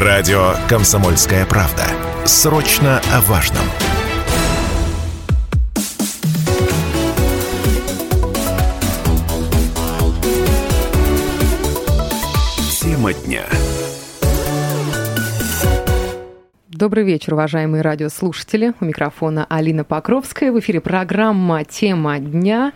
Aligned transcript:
Радио 0.00 0.52
«Комсомольская 0.68 1.44
правда». 1.44 1.82
Срочно 2.24 3.00
о 3.12 3.20
важном. 3.22 3.64
Тема 12.80 13.12
дня. 13.12 13.42
Добрый 16.68 17.02
вечер, 17.02 17.34
уважаемые 17.34 17.82
радиослушатели. 17.82 18.74
У 18.80 18.84
микрофона 18.84 19.46
Алина 19.48 19.82
Покровская. 19.82 20.52
В 20.52 20.60
эфире 20.60 20.80
программа 20.80 21.64
«Тема 21.64 22.20
дня». 22.20 22.72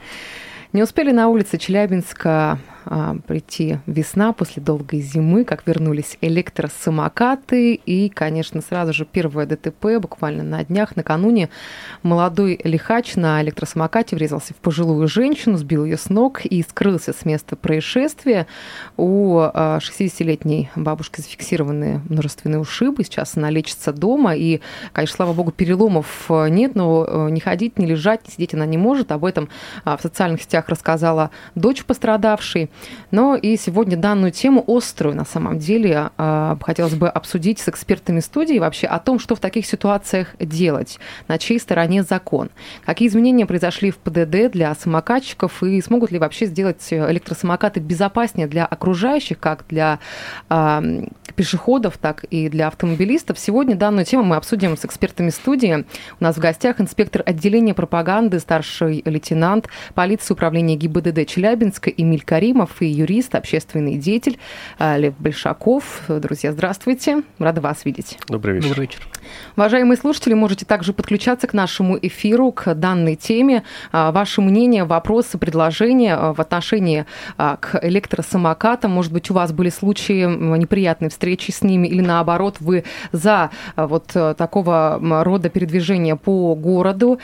Не 0.73 0.82
успели 0.82 1.12
на 1.12 1.29
улице 1.29 1.57
Челябинска 1.57 2.59
а, 2.85 3.17
прийти 3.27 3.79
весна 3.87 4.33
после 4.33 4.62
долгой 4.62 5.01
зимы, 5.01 5.45
как 5.45 5.67
вернулись 5.67 6.19
электросамокаты. 6.21 7.75
И, 7.75 8.09
конечно, 8.09 8.61
сразу 8.61 8.93
же 8.93 9.04
первое 9.04 9.46
ДТП 9.46 9.99
буквально 10.00 10.43
на 10.43 10.64
днях. 10.64 10.96
Накануне 10.96 11.49
молодой 12.03 12.61
лихач 12.64 13.14
на 13.17 13.43
электросамокате 13.43 14.17
врезался 14.17 14.54
в 14.54 14.57
пожилую 14.57 15.07
женщину, 15.09 15.57
сбил 15.57 15.85
ее 15.85 15.96
с 15.96 16.09
ног 16.09 16.45
и 16.45 16.63
скрылся 16.63 17.13
с 17.13 17.25
места 17.25 17.57
происшествия. 17.57 18.46
У 18.96 19.39
60-летней 19.39 20.71
а, 20.75 20.81
бабушки 20.81 21.21
зафиксированы 21.21 22.01
множественные 22.09 22.61
ушибы. 22.61 23.04
Сейчас 23.04 23.37
она 23.37 23.51
лечится 23.51 23.93
дома. 23.93 24.35
И, 24.35 24.61
конечно, 24.93 25.17
слава 25.17 25.32
богу, 25.32 25.53
переломов 25.53 26.26
нет, 26.29 26.75
но 26.75 27.04
э, 27.07 27.31
не 27.31 27.40
ходить, 27.40 27.79
не 27.79 27.87
лежать, 27.87 28.26
не 28.26 28.32
сидеть 28.32 28.54
она 28.54 28.67
не 28.67 28.79
может. 28.79 29.12
Об 29.12 29.25
этом 29.25 29.49
а, 29.85 29.96
в 29.96 30.03
социальных 30.03 30.43
сетях 30.43 30.68
рассказала 30.68 31.31
дочь 31.54 31.85
пострадавшей. 31.85 32.70
Но 33.11 33.36
и 33.36 33.56
сегодня 33.56 33.97
данную 33.97 34.33
тему 34.33 34.64
острую, 34.67 35.14
на 35.14 35.25
самом 35.25 35.58
деле, 35.58 36.11
а, 36.17 36.56
хотелось 36.61 36.95
бы 36.95 37.08
обсудить 37.08 37.58
с 37.58 37.69
экспертами 37.69 38.20
студии 38.20 38.58
вообще 38.58 38.86
о 38.86 38.98
том, 38.98 39.19
что 39.19 39.34
в 39.34 39.41
таких 39.41 39.67
ситуациях 39.67 40.34
делать, 40.39 40.98
на 41.28 41.39
чьей 41.39 41.59
стороне 41.59 42.03
закон, 42.03 42.50
какие 42.84 43.09
изменения 43.09 43.47
произошли 43.47 43.91
в 43.91 43.98
ПДД 43.98 44.50
для 44.50 44.75
самокатчиков 44.75 45.62
и 45.62 45.81
смогут 45.81 46.11
ли 46.11 46.19
вообще 46.19 46.47
сделать 46.47 46.87
электросамокаты 46.91 47.81
безопаснее 47.81 48.47
для 48.47 48.65
окружающих, 48.65 49.39
как 49.39 49.65
для 49.69 49.98
э, 50.48 51.03
пешеходов, 51.34 51.98
так 51.98 52.25
и 52.25 52.48
для 52.48 52.69
автомобилистов. 52.69 53.39
Сегодня 53.39 53.75
данную 53.77 54.05
тему 54.05 54.25
мы 54.25 54.37
обсудим 54.37 54.77
с 54.77 54.84
экспертами 54.84 55.31
студии. 55.31 55.84
У 56.20 56.25
нас 56.25 56.37
в 56.37 56.41
гостях 56.41 56.81
инспектор 56.81 57.23
отделения 57.25 57.75
пропаганды, 57.75 58.39
старший 58.39 59.03
лейтенант 59.05 59.69
полиции 59.95 60.34
управления 60.34 60.77
ГИБДД 60.77 61.27
Челябинска 61.27 61.91
Эмиль 61.91 62.23
Каримов 62.23 62.62
Ефремов 62.63 62.83
и 62.83 62.87
юрист, 62.87 63.35
общественный 63.35 63.97
деятель 63.97 64.39
а, 64.79 64.97
Лев 64.97 65.15
Большаков. 65.19 66.03
Друзья, 66.09 66.53
здравствуйте. 66.53 67.23
Рада 67.39 67.61
вас 67.61 67.85
видеть. 67.85 68.19
Добрый 68.29 68.55
вечер. 68.55 68.69
Добрый 68.69 68.87
вечер. 68.87 69.09
Уважаемые 69.57 69.97
слушатели, 69.97 70.35
можете 70.35 70.65
также 70.67 70.93
подключаться 70.93 71.47
к 71.47 71.53
нашему 71.53 71.99
эфиру, 72.01 72.53
к 72.53 72.75
данной 72.75 73.17
теме. 73.17 73.63
А, 73.93 74.13
ваше 74.13 74.41
мнение, 74.41 74.85
вопросы, 74.85 75.39
предложения 75.39 76.15
а, 76.15 76.35
в 76.35 76.41
отношении 76.41 77.07
к 77.37 77.79
электросамокатам. 77.83 78.91
Может 78.91 79.13
быть, 79.13 79.31
у 79.31 79.35
вас 79.35 79.53
были 79.53 79.69
случаи 79.69 80.27
неприятной 80.57 81.09
встречи 81.09 81.51
с 81.51 81.63
ними 81.63 81.89
или 81.89 82.01
наоборот, 82.01 82.57
вы 82.61 82.85
за 83.13 83.51
вот 83.77 84.07
такого 84.09 84.99
рода 85.25 85.49
передвижения 85.49 86.17
по 86.17 86.55
городу. 86.55 87.19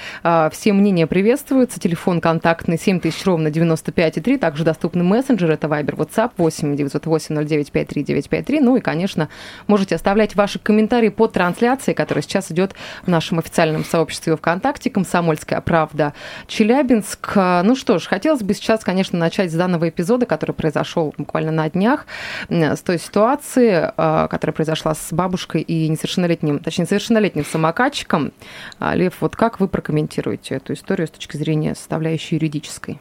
Все 0.53 0.73
мнения 0.73 1.07
приветствуются. 1.07 1.81
Телефон 1.81 2.21
контактный 2.21 2.79
7000 2.79 3.27
ровно 3.27 3.49
95,3. 3.49 4.39
Также 4.39 4.65
доступны 4.65 5.05
мессенджеры 5.05 5.28
мессенджеры, 5.29 5.55
это 5.55 5.67
Viber, 5.67 5.97
WhatsApp 5.97 6.33
8 6.37 6.77
908 6.77 7.47
09 7.47 7.73
53 7.73 8.05
953. 8.05 8.61
Ну 8.61 8.77
и, 8.77 8.81
конечно, 8.81 9.29
можете 9.67 9.95
оставлять 9.95 10.35
ваши 10.37 10.59
комментарии 10.59 11.11
под 11.11 11.33
трансляцией, 11.33 11.95
которая 11.95 12.23
сейчас 12.23 12.51
идет 12.51 12.75
в 13.03 13.09
нашем 13.09 13.39
официальном 13.39 13.85
сообществе 13.85 14.37
ВКонтакте 14.37 14.91
«Комсомольская 14.91 15.61
правда 15.61 16.15
Челябинск». 16.47 17.37
Ну 17.37 17.77
что 17.77 17.99
ж, 17.99 18.07
хотелось 18.07 18.43
бы 18.43 18.55
сейчас, 18.55 18.85
конечно, 18.85 19.19
начать 19.19 19.53
с 19.53 19.55
данного 19.55 19.89
эпизода, 19.89 20.25
который 20.25 20.53
произошел 20.53 21.15
буквально 21.19 21.53
на 21.53 21.69
днях, 21.69 22.07
с 22.49 22.81
той 22.81 22.99
ситуации, 22.99 23.93
а, 23.97 24.29
которая 24.29 24.55
произошла 24.55 24.95
с 24.95 25.13
бабушкой 25.13 25.61
и 25.61 25.89
несовершеннолетним, 25.89 26.59
точнее, 26.61 26.87
совершеннолетним 26.87 27.45
самокатчиком. 27.45 28.33
А, 28.79 28.95
Лев, 28.95 29.15
вот 29.21 29.37
как 29.37 29.61
вы 29.61 29.69
прокомментируете 29.69 30.55
эту 30.55 30.73
историю 30.73 31.07
с 31.07 31.11
точки 31.11 31.37
зрения 31.37 31.75
составляющей 31.75 32.37
юридической? 32.37 32.99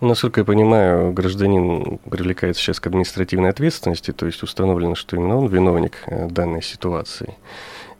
Насколько 0.00 0.40
я 0.40 0.44
понимаю, 0.44 1.12
гражданин 1.12 1.98
привлекается 2.10 2.62
сейчас 2.62 2.80
к 2.80 2.86
административной 2.86 3.50
ответственности, 3.50 4.12
то 4.12 4.26
есть 4.26 4.42
установлено, 4.42 4.94
что 4.94 5.16
именно 5.16 5.36
он 5.36 5.48
виновник 5.48 5.98
э, 6.06 6.28
данной 6.28 6.62
ситуации. 6.62 7.34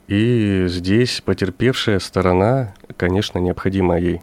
И 0.08 0.64
здесь 0.68 1.20
потерпевшая 1.20 1.98
сторона, 1.98 2.74
конечно, 2.96 3.38
необходимо 3.38 3.98
ей 3.98 4.22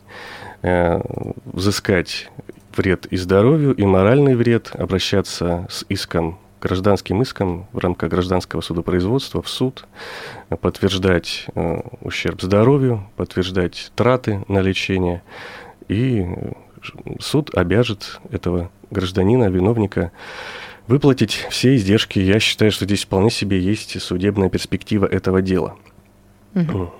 э, 0.61 1.01
взыскать 1.45 2.29
вред 2.75 3.05
и 3.07 3.17
здоровью, 3.17 3.73
и 3.73 3.85
моральный 3.85 4.35
вред, 4.35 4.71
обращаться 4.73 5.67
с 5.69 5.85
иском 5.89 6.37
гражданским 6.61 7.21
иском 7.21 7.67
в 7.71 7.79
рамках 7.79 8.09
гражданского 8.09 8.61
судопроизводства 8.61 9.41
в 9.41 9.49
суд, 9.49 9.85
подтверждать 10.61 11.45
э, 11.55 11.81
ущерб 12.01 12.41
здоровью, 12.41 13.09
подтверждать 13.15 13.91
траты 13.95 14.43
на 14.47 14.59
лечение 14.59 15.23
и 15.87 16.25
суд 17.19 17.55
обяжет 17.55 18.19
этого 18.31 18.71
гражданина, 18.91 19.49
виновника 19.49 20.11
выплатить 20.87 21.45
все 21.49 21.75
издержки. 21.75 22.19
Я 22.19 22.39
считаю, 22.39 22.71
что 22.71 22.85
здесь 22.85 23.05
вполне 23.05 23.29
себе 23.29 23.59
есть 23.59 24.01
судебная 24.01 24.49
перспектива 24.49 25.05
этого 25.05 25.41
дела. 25.41 25.75
Угу. 26.55 26.91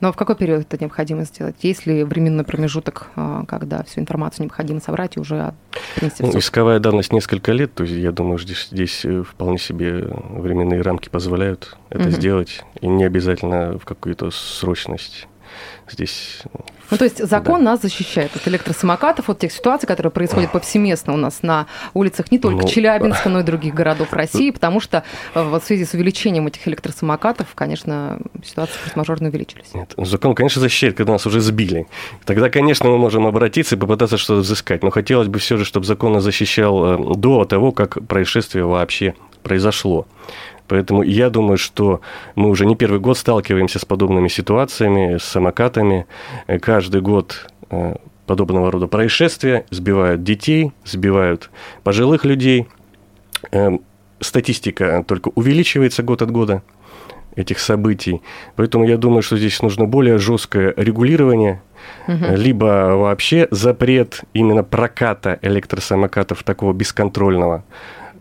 Но 0.00 0.12
в 0.12 0.16
какой 0.16 0.34
период 0.34 0.62
это 0.62 0.82
необходимо 0.82 1.24
сделать? 1.24 1.56
Есть 1.62 1.86
ли 1.86 2.04
временной 2.04 2.44
промежуток, 2.44 3.08
а, 3.16 3.44
когда 3.46 3.82
всю 3.84 4.00
информацию 4.00 4.44
необходимо 4.44 4.80
собрать 4.80 5.16
и 5.16 5.20
уже 5.20 5.54
принести 5.94 6.22
ну, 6.22 6.38
Исковая 6.38 6.80
давность 6.80 7.12
несколько 7.12 7.52
лет, 7.52 7.74
то 7.74 7.84
есть 7.84 7.94
я 7.94 8.10
думаю, 8.10 8.38
здесь, 8.38 8.68
здесь 8.70 9.04
э, 9.04 9.22
вполне 9.22 9.58
себе 9.58 10.08
временные 10.30 10.80
рамки 10.80 11.08
позволяют 11.08 11.76
это 11.90 12.04
угу. 12.04 12.10
сделать, 12.10 12.64
и 12.80 12.86
не 12.86 13.04
обязательно 13.04 13.78
в 13.78 13.84
какую-то 13.84 14.30
срочность 14.30 15.28
здесь 15.88 16.42
ну, 16.90 16.96
то 16.96 17.04
есть 17.04 17.24
закон 17.24 17.64
да. 17.64 17.72
нас 17.72 17.82
защищает 17.82 18.34
от 18.34 18.46
электросамокатов, 18.48 19.30
от 19.30 19.38
тех 19.38 19.52
ситуаций, 19.52 19.86
которые 19.86 20.10
происходят 20.10 20.50
повсеместно 20.50 21.14
у 21.14 21.16
нас 21.16 21.42
на 21.42 21.66
улицах 21.94 22.32
не 22.32 22.38
только 22.38 22.62
ну, 22.62 22.68
Челябинска, 22.68 23.28
но 23.28 23.40
и 23.40 23.42
других 23.42 23.74
городов 23.74 24.12
России, 24.12 24.50
потому 24.50 24.80
что 24.80 25.04
э, 25.34 25.42
в 25.42 25.60
связи 25.60 25.84
с 25.84 25.94
увеличением 25.94 26.48
этих 26.48 26.66
электросамокатов, 26.66 27.48
конечно, 27.54 28.18
ситуации 28.44 28.74
форс-мажорно 28.84 29.28
увеличились. 29.28 29.72
Нет, 29.72 29.94
закон, 29.96 30.34
конечно, 30.34 30.60
защищает, 30.60 30.96
когда 30.96 31.12
нас 31.12 31.26
уже 31.26 31.40
сбили. 31.40 31.86
Тогда, 32.24 32.50
конечно, 32.50 32.88
мы 32.88 32.98
можем 32.98 33.26
обратиться 33.26 33.76
и 33.76 33.78
попытаться 33.78 34.18
что-то 34.18 34.40
взыскать. 34.40 34.82
Но 34.82 34.90
хотелось 34.90 35.28
бы 35.28 35.38
все 35.38 35.56
же, 35.56 35.64
чтобы 35.64 35.86
закон 35.86 36.12
нас 36.12 36.24
защищал 36.24 37.12
э, 37.12 37.14
до 37.16 37.44
того, 37.44 37.70
как 37.70 38.04
происшествие 38.06 38.64
вообще 38.64 39.14
произошло. 39.42 40.06
Поэтому 40.70 41.02
я 41.02 41.30
думаю, 41.30 41.58
что 41.58 42.00
мы 42.36 42.48
уже 42.48 42.64
не 42.64 42.76
первый 42.76 43.00
год 43.00 43.18
сталкиваемся 43.18 43.80
с 43.80 43.84
подобными 43.84 44.28
ситуациями, 44.28 45.18
с 45.18 45.24
самокатами. 45.24 46.06
Э, 46.46 46.60
каждый 46.60 47.00
год 47.00 47.50
э, 47.70 47.96
подобного 48.26 48.70
рода 48.70 48.86
происшествия 48.86 49.66
сбивают 49.70 50.22
детей, 50.22 50.70
сбивают 50.84 51.50
пожилых 51.82 52.24
людей. 52.24 52.68
Э, 53.50 53.78
статистика 54.20 55.04
только 55.08 55.32
увеличивается 55.34 56.04
год 56.04 56.22
от 56.22 56.30
года 56.30 56.62
этих 57.34 57.58
событий. 57.58 58.22
Поэтому 58.54 58.84
я 58.84 58.96
думаю, 58.96 59.22
что 59.22 59.36
здесь 59.36 59.60
нужно 59.62 59.86
более 59.86 60.18
жесткое 60.18 60.72
регулирование, 60.76 61.62
угу. 62.06 62.26
либо 62.36 62.94
вообще 62.94 63.48
запрет 63.50 64.20
именно 64.34 64.62
проката 64.62 65.36
электросамокатов 65.42 66.44
такого 66.44 66.72
бесконтрольного 66.72 67.64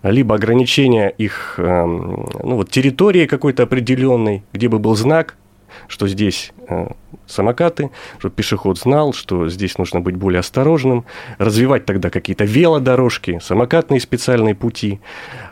либо 0.03 0.35
ограничение 0.35 1.13
их 1.17 1.55
эм, 1.57 2.27
ну, 2.43 2.55
вот, 2.55 2.69
территории 2.69 3.25
какой-то 3.25 3.63
определенной, 3.63 4.43
где 4.53 4.69
бы 4.69 4.79
был 4.79 4.95
знак, 4.95 5.35
что 5.87 6.07
здесь 6.07 6.51
э, 6.67 6.87
самокаты, 7.27 7.91
чтобы 8.17 8.35
пешеход 8.35 8.77
знал, 8.77 9.13
что 9.13 9.47
здесь 9.49 9.77
нужно 9.77 10.01
быть 10.01 10.15
более 10.15 10.39
осторожным, 10.39 11.05
развивать 11.37 11.85
тогда 11.85 12.09
какие-то 12.09 12.43
велодорожки, 12.43 13.39
самокатные 13.41 13.99
специальные 13.99 14.55
пути. 14.55 14.99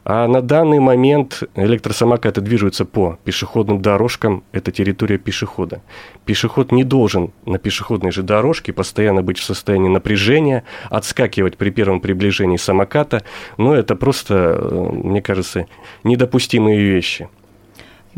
А 0.03 0.27
на 0.27 0.41
данный 0.41 0.79
момент 0.79 1.43
электросамокаты 1.55 2.41
движутся 2.41 2.85
по 2.85 3.17
пешеходным 3.23 3.81
дорожкам, 3.81 4.43
это 4.51 4.71
территория 4.71 5.17
пешехода. 5.17 5.81
Пешеход 6.25 6.71
не 6.71 6.83
должен 6.83 7.31
на 7.45 7.57
пешеходной 7.59 8.11
же 8.11 8.23
дорожке 8.23 8.73
постоянно 8.73 9.21
быть 9.21 9.37
в 9.37 9.43
состоянии 9.43 9.89
напряжения, 9.89 10.63
отскакивать 10.89 11.57
при 11.57 11.69
первом 11.69 12.01
приближении 12.01 12.57
самоката, 12.57 13.23
но 13.57 13.75
это 13.75 13.95
просто, 13.95 14.57
э, 14.59 14.89
мне 14.91 15.21
кажется, 15.21 15.67
недопустимые 16.03 16.79
вещи. 16.79 17.29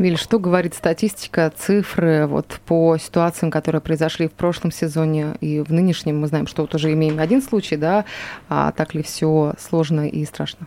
Виль, 0.00 0.16
что 0.16 0.38
говорит 0.38 0.72
статистика, 0.72 1.52
цифры 1.54 2.26
вот 2.26 2.58
по 2.64 2.96
ситуациям, 2.96 3.50
которые 3.50 3.82
произошли 3.82 4.28
в 4.28 4.32
прошлом 4.32 4.72
сезоне 4.72 5.34
и 5.42 5.60
в 5.60 5.70
нынешнем? 5.70 6.18
Мы 6.18 6.26
знаем, 6.26 6.46
что 6.46 6.62
вот 6.62 6.74
уже 6.74 6.90
имеем 6.94 7.18
один 7.18 7.42
случай, 7.42 7.76
да, 7.76 8.06
а 8.48 8.72
так 8.72 8.94
ли 8.94 9.02
все 9.02 9.52
сложно 9.58 10.08
и 10.08 10.24
страшно? 10.24 10.66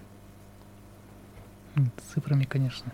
Цифрами, 2.13 2.43
конечно. 2.43 2.91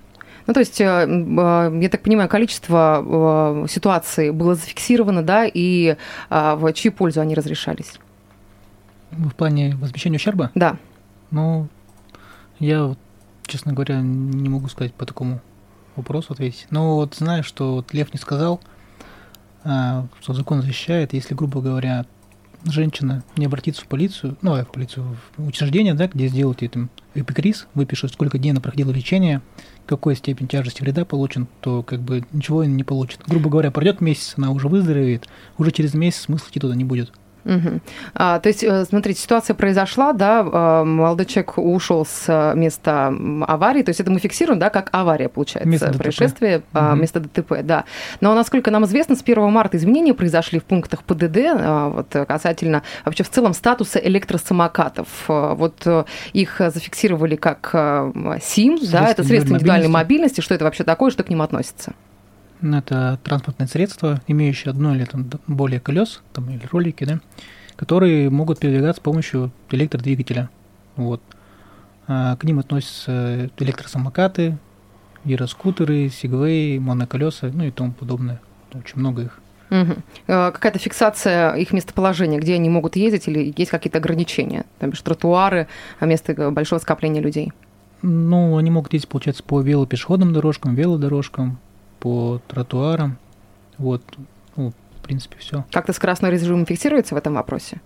Ну, 0.47 0.53
то 0.53 0.61
есть, 0.61 0.79
я 0.79 1.89
так 1.91 2.03
понимаю, 2.03 2.29
количество 2.29 3.65
ситуаций 3.69 4.31
было 4.31 4.55
зафиксировано, 4.55 5.23
да, 5.23 5.45
и 5.45 5.97
в 6.29 6.71
чью 6.71 6.93
пользу 6.93 7.19
они 7.19 7.35
разрешались? 7.35 7.99
В 9.11 9.31
плане 9.31 9.75
возмещения 9.75 10.15
ущерба? 10.15 10.51
Да. 10.55 10.77
Ну, 11.31 11.67
я, 12.59 12.95
честно 13.45 13.73
говоря, 13.73 13.99
не 13.99 14.47
могу 14.47 14.69
сказать 14.69 14.93
по 14.93 15.05
такому 15.05 15.41
вопросу 15.99 16.33
ответить. 16.33 16.67
Но 16.69 16.95
вот 16.95 17.15
знаю, 17.15 17.43
что 17.43 17.75
вот 17.75 17.93
Лев 17.93 18.13
не 18.13 18.19
сказал, 18.19 18.59
а, 19.63 20.07
что 20.21 20.33
закон 20.33 20.61
защищает, 20.61 21.13
если, 21.13 21.35
грубо 21.35 21.61
говоря, 21.61 22.05
женщина 22.65 23.23
не 23.37 23.45
обратится 23.45 23.83
в 23.83 23.87
полицию, 23.87 24.37
ну, 24.41 24.53
а 24.53 24.63
в 24.63 24.71
полицию, 24.71 25.17
в 25.37 25.47
учреждение, 25.47 25.93
да, 25.93 26.07
где 26.07 26.27
сделают 26.27 26.61
ей 26.61 26.67
там 26.69 26.89
эпикриз, 27.15 27.67
выпишут, 27.73 28.13
сколько 28.13 28.37
дней 28.37 28.51
она 28.51 28.61
проходила 28.61 28.91
лечение, 28.91 29.41
какой 29.85 30.15
степень 30.15 30.47
тяжести 30.47 30.81
вреда 30.81 31.05
получен, 31.05 31.47
то 31.61 31.83
как 31.83 32.01
бы 32.01 32.25
ничего 32.31 32.63
не 32.63 32.83
получит. 32.83 33.21
Грубо 33.27 33.49
говоря, 33.49 33.71
пройдет 33.71 34.01
месяц, 34.01 34.33
она 34.37 34.51
уже 34.51 34.67
выздоровеет, 34.67 35.27
уже 35.57 35.71
через 35.71 35.93
месяц 35.93 36.21
смысла 36.21 36.47
идти 36.49 36.59
туда 36.59 36.75
не 36.75 36.83
будет. 36.83 37.11
Угу. 37.45 37.79
А, 38.15 38.39
то 38.39 38.49
есть, 38.49 38.63
э, 38.63 38.85
смотрите, 38.85 39.21
ситуация 39.21 39.53
произошла, 39.53 40.13
да, 40.13 40.45
а, 40.45 40.83
молодой 40.83 41.25
человек 41.25 41.57
ушел 41.57 42.05
с 42.05 42.25
э, 42.27 42.55
места 42.55 43.13
аварии, 43.47 43.83
то 43.83 43.89
есть 43.89 43.99
это 43.99 44.11
мы 44.11 44.19
фиксируем, 44.19 44.59
да, 44.59 44.69
как 44.69 44.89
авария, 44.91 45.29
получается, 45.29 45.69
место 45.69 45.93
происшествие, 45.93 46.59
ДТП. 46.59 46.75
Угу. 46.75 46.95
место 46.95 47.19
ДТП, 47.19 47.53
да. 47.63 47.85
Но, 48.21 48.33
насколько 48.35 48.71
нам 48.71 48.85
известно, 48.85 49.15
с 49.15 49.21
1 49.21 49.51
марта 49.51 49.77
изменения 49.77 50.13
произошли 50.13 50.59
в 50.59 50.63
пунктах 50.63 51.03
ПДД, 51.03 51.37
а, 51.53 51.89
вот 51.89 52.15
касательно 52.27 52.83
вообще 53.05 53.23
в 53.23 53.29
целом 53.29 53.53
статуса 53.53 53.99
электросамокатов. 53.99 55.07
Вот 55.27 55.87
их 56.33 56.55
зафиксировали 56.59 57.35
как 57.35 57.69
СИМ, 58.41 58.79
да, 58.91 59.09
это 59.09 59.23
средство 59.23 59.53
индивидуальной 59.53 59.87
мобильности. 59.87 60.09
мобильности, 60.09 60.41
что 60.41 60.55
это 60.55 60.65
вообще 60.65 60.83
такое, 60.83 61.11
что 61.11 61.23
к 61.23 61.29
ним 61.29 61.41
относится? 61.41 61.93
Это 62.61 63.19
транспортное 63.23 63.67
средство, 63.67 64.21
имеющее 64.27 64.71
одно 64.71 64.93
или 64.93 65.05
там, 65.05 65.29
более 65.47 65.79
колес, 65.79 66.21
там, 66.33 66.49
или 66.49 66.65
ролики, 66.71 67.05
да, 67.05 67.19
которые 67.75 68.29
могут 68.29 68.59
передвигаться 68.59 69.01
с 69.01 69.03
помощью 69.03 69.51
электродвигателя. 69.71 70.49
Вот. 70.95 71.21
А 72.07 72.35
к 72.35 72.43
ним 72.43 72.59
относятся 72.59 73.49
электросамокаты, 73.57 74.57
гироскутеры, 75.23 76.09
сигвей, 76.09 76.79
моноколеса, 76.79 77.51
ну 77.53 77.63
и 77.63 77.71
тому 77.71 77.93
подобное. 77.93 78.41
Очень 78.73 78.99
много 78.99 79.23
их. 79.23 79.39
Угу. 79.69 79.93
Какая-то 80.25 80.79
фиксация 80.79 81.53
их 81.53 81.71
местоположения, 81.71 82.39
где 82.39 82.55
они 82.55 82.69
могут 82.69 82.95
ездить, 82.95 83.27
или 83.27 83.53
есть 83.55 83.69
какие-то 83.69 83.99
ограничения? 83.99 84.65
Там 84.79 84.93
же 84.93 85.03
тротуары, 85.03 85.67
а 85.99 86.07
место 86.07 86.51
большого 86.51 86.79
скопления 86.79 87.21
людей? 87.21 87.53
Ну, 88.01 88.57
они 88.57 88.71
могут 88.71 88.93
ездить, 88.93 89.09
получается, 89.09 89.43
по 89.43 89.61
велопешеходным 89.61 90.33
дорожкам, 90.33 90.73
велодорожкам, 90.73 91.59
по 91.99 92.41
тротуарам. 92.47 93.17
Вот, 93.77 94.03
ну, 94.55 94.71
в 94.97 95.03
принципе, 95.03 95.37
все. 95.39 95.65
Как-то 95.71 95.93
скоростной 95.93 96.31
режим 96.31 96.65
фиксируется 96.65 97.15
в 97.15 97.17
этом 97.17 97.33
вопросе? 97.33 97.81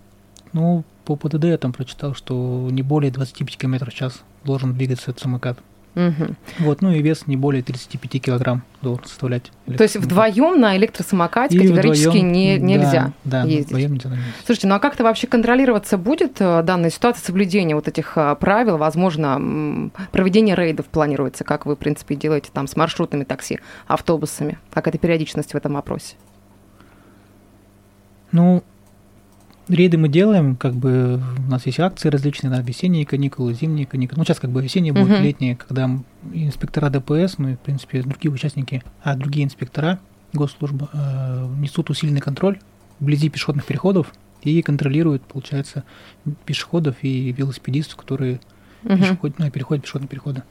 Ну, 0.52 0.84
по 1.04 1.16
ПДД 1.16 1.44
я 1.44 1.58
там 1.58 1.72
прочитал, 1.72 2.14
что 2.14 2.68
не 2.70 2.82
более 2.82 3.10
25 3.10 3.58
км 3.58 3.90
в 3.90 3.94
час 3.94 4.22
должен 4.44 4.74
двигаться 4.74 5.10
этот 5.10 5.22
самокат. 5.22 5.58
Угу. 5.94 6.34
Вот, 6.60 6.82
ну 6.82 6.90
и 6.90 7.00
вес 7.02 7.26
не 7.26 7.36
более 7.36 7.62
35 7.62 8.20
килограмм 8.22 8.62
должен 8.82 9.04
составлять. 9.04 9.52
То 9.66 9.82
есть 9.82 9.96
вдвоем 9.96 10.60
на 10.60 10.76
электросамокате 10.76 11.56
и 11.56 11.60
категорически 11.60 12.08
вдвоем, 12.08 12.32
не, 12.32 12.58
нельзя 12.58 13.12
да, 13.24 13.42
ездить? 13.42 13.68
Да, 13.68 13.76
вдвоем 13.76 13.92
нельзя 13.94 14.10
Слушайте, 14.44 14.66
ну 14.66 14.74
а 14.74 14.80
как-то 14.80 15.04
вообще 15.04 15.26
контролироваться 15.28 15.96
будет 15.96 16.40
э, 16.40 16.62
данная 16.64 16.90
ситуация 16.90 17.24
соблюдения 17.24 17.76
вот 17.76 17.86
этих 17.86 18.16
э, 18.16 18.34
правил? 18.40 18.76
Возможно, 18.76 19.90
проведение 20.10 20.56
рейдов 20.56 20.86
планируется, 20.86 21.44
как 21.44 21.64
вы, 21.64 21.76
в 21.76 21.78
принципе, 21.78 22.16
делаете 22.16 22.50
там 22.52 22.66
с 22.66 22.76
маршрутными 22.76 23.24
такси, 23.24 23.60
автобусами? 23.86 24.58
Как 24.72 24.88
это 24.88 24.98
периодичность 24.98 25.52
в 25.52 25.56
этом 25.56 25.74
вопросе? 25.74 26.16
Ну, 28.32 28.64
Рейды 29.68 29.96
мы 29.96 30.08
делаем, 30.08 30.56
как 30.56 30.74
бы 30.74 31.22
у 31.38 31.50
нас 31.50 31.64
есть 31.64 31.80
акции 31.80 32.10
различные, 32.10 32.50
да, 32.50 32.60
весенние 32.60 33.06
каникулы, 33.06 33.54
зимние 33.54 33.86
каникулы. 33.86 34.18
Ну, 34.18 34.24
сейчас 34.24 34.38
как 34.38 34.50
бы 34.50 34.62
весенние 34.62 34.92
будут, 34.92 35.10
uh-huh. 35.10 35.22
летние, 35.22 35.56
когда 35.56 35.90
инспектора 36.34 36.90
ДПС, 36.90 37.38
ну 37.38 37.48
и, 37.48 37.54
в 37.54 37.60
принципе, 37.60 38.02
другие 38.02 38.30
участники, 38.30 38.82
а 39.02 39.16
другие 39.16 39.46
инспектора 39.46 40.00
госслужбы 40.34 40.88
э, 40.92 41.48
несут 41.60 41.88
усиленный 41.88 42.20
контроль 42.20 42.58
вблизи 43.00 43.30
пешеходных 43.30 43.64
переходов 43.64 44.12
и 44.42 44.60
контролируют, 44.60 45.22
получается, 45.22 45.84
пешеходов 46.44 46.96
и 47.02 47.32
велосипедистов, 47.32 47.96
которые 47.96 48.40
угу. 48.84 48.96
пешеход, 48.96 49.38
ну, 49.38 49.50
переходят 49.50 49.82
пешеходные 49.82 50.08
переходы. 50.08 50.42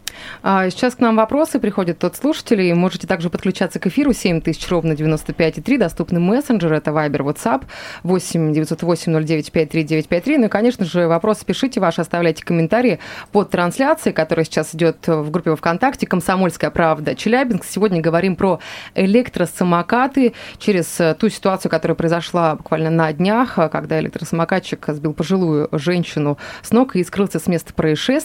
А 0.41 0.69
сейчас 0.69 0.95
к 0.95 0.99
нам 0.99 1.15
вопросы 1.15 1.59
приходят 1.59 2.03
от 2.03 2.15
слушателей. 2.15 2.73
Можете 2.73 3.07
также 3.07 3.29
подключаться 3.29 3.79
к 3.79 3.87
эфиру 3.87 4.13
7000 4.13 4.69
ровно 4.69 4.93
95,3. 4.93 5.77
Доступны 5.77 6.19
мессенджеры. 6.19 6.77
Это 6.77 6.91
Viber, 6.91 7.19
WhatsApp 7.19 7.63
8 8.03 8.53
908 8.53 9.25
09 9.25 9.51
53 9.51 10.37
Ну 10.37 10.45
и, 10.45 10.47
конечно 10.49 10.85
же, 10.85 11.07
вопросы 11.07 11.45
пишите 11.45 11.79
ваши, 11.79 12.01
оставляйте 12.01 12.43
комментарии 12.43 12.99
под 13.31 13.49
трансляцией, 13.49 14.13
которая 14.13 14.45
сейчас 14.45 14.73
идет 14.75 15.07
в 15.07 15.29
группе 15.29 15.55
ВКонтакте 15.55 16.07
«Комсомольская 16.07 16.71
правда 16.71 17.15
Челябинск». 17.15 17.65
Сегодня 17.65 18.01
говорим 18.01 18.35
про 18.35 18.59
электросамокаты 18.95 20.33
через 20.57 20.99
ту 21.19 21.29
ситуацию, 21.29 21.69
которая 21.69 21.95
произошла 21.95 22.55
буквально 22.55 22.89
на 22.89 23.11
днях, 23.13 23.55
когда 23.71 23.99
электросамокатчик 23.99 24.85
сбил 24.89 25.13
пожилую 25.13 25.69
женщину 25.71 26.37
с 26.61 26.71
ног 26.71 26.95
и 26.95 27.03
скрылся 27.03 27.39
с 27.39 27.47
места 27.47 27.73
происшествия. 27.73 28.22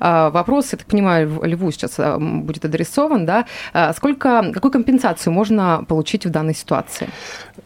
А, 0.00 0.30
вопрос, 0.30 0.72
я 0.72 0.78
так 0.78 0.86
понимаю, 0.86 1.40
Льву 1.42 1.70
сейчас 1.70 1.98
э, 1.98 2.18
будет 2.18 2.64
адресован, 2.64 3.26
да, 3.26 3.46
э, 3.74 3.92
сколько, 3.94 4.50
какую 4.52 4.72
компенсацию 4.72 5.32
можно 5.32 5.84
получить 5.88 6.26
в 6.26 6.30
данной 6.30 6.54
ситуации? 6.54 7.08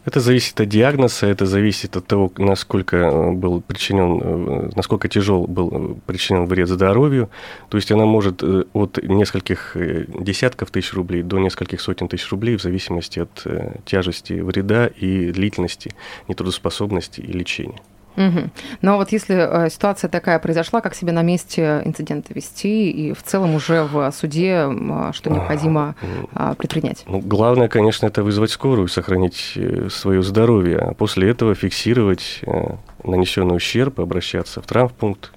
Это 0.05 0.19
зависит 0.19 0.59
от 0.59 0.69
диагноза, 0.69 1.27
это 1.27 1.45
зависит 1.45 1.95
от 1.97 2.07
того, 2.07 2.31
насколько 2.37 2.97
э, 2.97 3.31
был 3.31 3.61
причинен, 3.61 4.71
насколько 4.75 5.07
тяжел 5.07 5.47
был 5.47 5.99
причинен 6.05 6.45
вред 6.45 6.67
здоровью. 6.67 7.29
То 7.69 7.77
есть 7.77 7.91
она 7.91 8.05
может 8.05 8.43
от 8.43 8.99
нескольких 9.03 9.75
десятков 10.19 10.71
тысяч 10.71 10.93
рублей 10.93 11.23
до 11.23 11.39
нескольких 11.39 11.81
сотен 11.81 12.07
тысяч 12.07 12.29
рублей 12.31 12.57
в 12.57 12.61
зависимости 12.61 13.19
от 13.19 13.45
тяжести 13.85 14.33
вреда 14.33 14.87
и 14.87 15.31
длительности 15.31 15.91
нетрудоспособности 16.27 17.21
и 17.21 17.31
лечения. 17.31 17.79
Угу. 18.17 18.49
Но 18.81 18.97
вот 18.97 19.11
если 19.11 19.35
э, 19.35 19.69
ситуация 19.69 20.09
такая 20.09 20.39
произошла, 20.39 20.81
как 20.81 20.95
себя 20.95 21.13
на 21.13 21.21
месте 21.21 21.81
инцидента 21.85 22.33
вести 22.33 22.91
и 22.91 23.13
в 23.13 23.23
целом 23.23 23.55
уже 23.55 23.83
в 23.83 24.11
суде, 24.11 24.67
а, 24.67 25.11
что 25.13 25.29
необходимо 25.29 25.95
а, 26.33 26.55
предпринять? 26.55 27.03
Ну, 27.07 27.19
главное, 27.19 27.67
конечно, 27.67 28.05
это 28.05 28.23
вызвать 28.23 28.51
скорую, 28.51 28.87
сохранить 28.87 29.53
э, 29.55 29.87
свое 29.89 30.23
здоровье, 30.23 30.77
а 30.77 30.93
после 30.93 31.29
этого 31.29 31.55
фиксировать 31.55 32.41
э, 32.41 32.75
нанесенный 33.03 33.55
ущерб, 33.55 33.99
обращаться 33.99 34.61
в 34.61 34.65
травмпункт, 34.65 35.31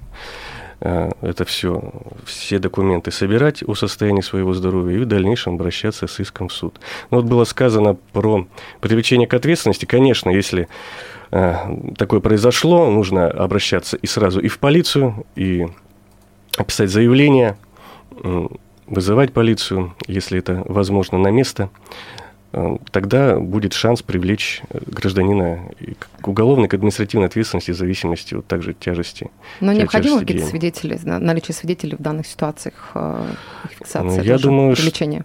это 0.81 1.45
все, 1.45 1.93
все 2.27 2.59
документы 2.59 3.11
собирать 3.11 3.63
о 3.67 3.75
состоянии 3.75 4.21
своего 4.21 4.53
здоровья 4.55 4.97
и 4.97 5.01
в 5.01 5.07
дальнейшем 5.07 5.55
обращаться 5.55 6.07
с 6.07 6.21
иском 6.21 6.49
в 6.49 6.53
суд. 6.53 6.79
Ну, 7.11 7.19
вот 7.19 7.27
было 7.27 7.45
сказано 7.45 7.97
про 8.13 8.47
привлечение 8.81 9.27
к 9.27 9.35
ответственности. 9.35 9.87
Конечно, 9.87 10.31
если 10.31 10.69
Э, 11.35 11.57
такое 11.97 12.21
произошло, 12.21 12.89
нужно 12.89 13.27
обращаться 13.27 13.97
и 13.97 14.07
сразу 14.07 14.39
и 14.39 14.47
в 14.47 14.61
полицию, 14.61 15.27
и 15.35 15.67
писать 16.65 16.91
заявление, 16.91 17.57
вызывать 18.87 19.33
полицию, 19.33 19.97
если 20.07 20.39
это 20.39 20.63
возможно, 20.67 21.19
на 21.19 21.29
место. 21.29 21.71
Э, 22.57 22.77
тогда 22.93 23.41
будет 23.41 23.73
шанс 23.73 24.03
привлечь 24.03 24.63
э, 24.71 24.79
гражданина 24.87 25.71
к 26.21 26.29
уголовной, 26.29 26.69
к 26.69 26.75
административной 26.75 27.27
ответственности 27.27 27.73
в 27.73 27.77
зависимости 27.77 28.35
от 28.35 28.47
также 28.47 28.75
тяжести. 28.75 29.31
Но 29.61 29.73
необходимо 29.73 30.21
какие-то 30.21 30.47
свидетели, 30.47 30.99
наличие 31.03 31.55
свидетелей 31.55 31.97
в 31.97 32.03
данных 32.03 32.29
ситуациях, 32.29 32.93
их 32.95 33.71
фиксация, 33.79 34.19
ну, 34.19 34.23
я 34.23 34.39
думаю, 34.39 34.77
привлечение? 34.77 35.25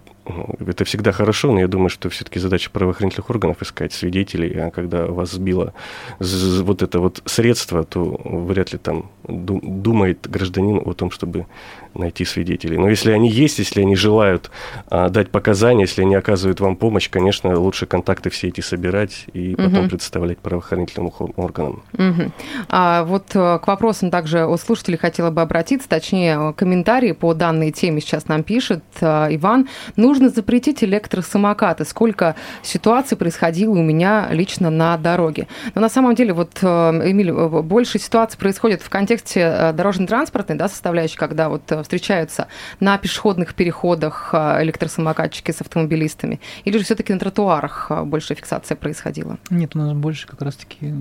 Это 0.66 0.84
всегда 0.84 1.12
хорошо, 1.12 1.52
но 1.52 1.60
я 1.60 1.68
думаю, 1.68 1.90
что 1.90 2.08
все-таки 2.10 2.38
задача 2.38 2.70
правоохранительных 2.70 3.30
органов 3.30 3.62
искать 3.62 3.92
свидетелей, 3.92 4.58
а 4.58 4.70
когда 4.70 5.06
вас 5.06 5.32
сбило 5.32 5.72
вот 6.18 6.82
это 6.82 7.00
вот 7.00 7.22
средство, 7.24 7.84
то 7.84 8.20
вряд 8.24 8.72
ли 8.72 8.78
там 8.78 9.10
думает 9.26 10.28
гражданин 10.28 10.82
о 10.84 10.92
том, 10.94 11.10
чтобы 11.10 11.46
найти 11.94 12.24
свидетелей. 12.24 12.78
Но 12.78 12.88
если 12.88 13.10
они 13.10 13.28
есть, 13.28 13.58
если 13.58 13.80
они 13.80 13.96
желают 13.96 14.50
а, 14.88 15.08
дать 15.08 15.30
показания, 15.30 15.82
если 15.82 16.02
они 16.02 16.14
оказывают 16.14 16.60
вам 16.60 16.76
помощь, 16.76 17.08
конечно, 17.10 17.58
лучше 17.58 17.86
контакты 17.86 18.30
все 18.30 18.48
эти 18.48 18.60
собирать 18.60 19.26
и 19.32 19.54
потом 19.56 19.80
угу. 19.80 19.90
представлять 19.90 20.38
правоохранительным 20.38 21.12
органам. 21.36 21.82
Угу. 21.94 22.32
А 22.68 23.04
вот 23.04 23.34
э, 23.34 23.58
к 23.58 23.66
вопросам 23.66 24.10
также 24.10 24.44
от 24.44 24.60
слушателей 24.60 24.98
хотела 24.98 25.30
бы 25.30 25.40
обратиться, 25.40 25.88
точнее, 25.88 26.52
комментарии 26.56 27.12
по 27.12 27.34
данной 27.34 27.72
теме 27.72 28.00
сейчас 28.00 28.28
нам 28.28 28.42
пишет 28.42 28.84
э, 29.00 29.28
Иван. 29.30 29.68
Нужно 29.96 30.19
нужно 30.20 30.34
запретить 30.34 30.84
электросамокаты. 30.84 31.84
Сколько 31.84 32.36
ситуаций 32.62 33.16
происходило 33.16 33.72
у 33.72 33.82
меня 33.82 34.28
лично 34.30 34.70
на 34.70 34.96
дороге. 34.96 35.48
Но 35.74 35.80
на 35.80 35.88
самом 35.88 36.14
деле, 36.14 36.32
вот, 36.32 36.58
э, 36.62 36.66
Эмиль, 36.66 37.30
э, 37.30 37.62
больше 37.62 37.98
ситуаций 37.98 38.38
происходит 38.38 38.82
в 38.82 38.90
контексте 38.90 39.40
э, 39.40 39.72
дорожно-транспортной 39.72 40.58
да, 40.58 40.68
составляющей, 40.68 41.16
когда 41.16 41.48
вот 41.48 41.62
встречаются 41.82 42.48
на 42.80 42.98
пешеходных 42.98 43.54
переходах 43.54 44.34
электросамокатчики 44.34 45.50
с 45.50 45.60
автомобилистами, 45.60 46.40
или 46.64 46.78
же 46.78 46.84
все-таки 46.84 47.12
на 47.12 47.18
тротуарах 47.18 47.90
больше 48.04 48.34
фиксация 48.34 48.76
происходила? 48.76 49.38
Нет, 49.50 49.74
у 49.74 49.78
нас 49.78 49.92
больше 49.92 50.26
как 50.26 50.42
раз-таки 50.42 50.94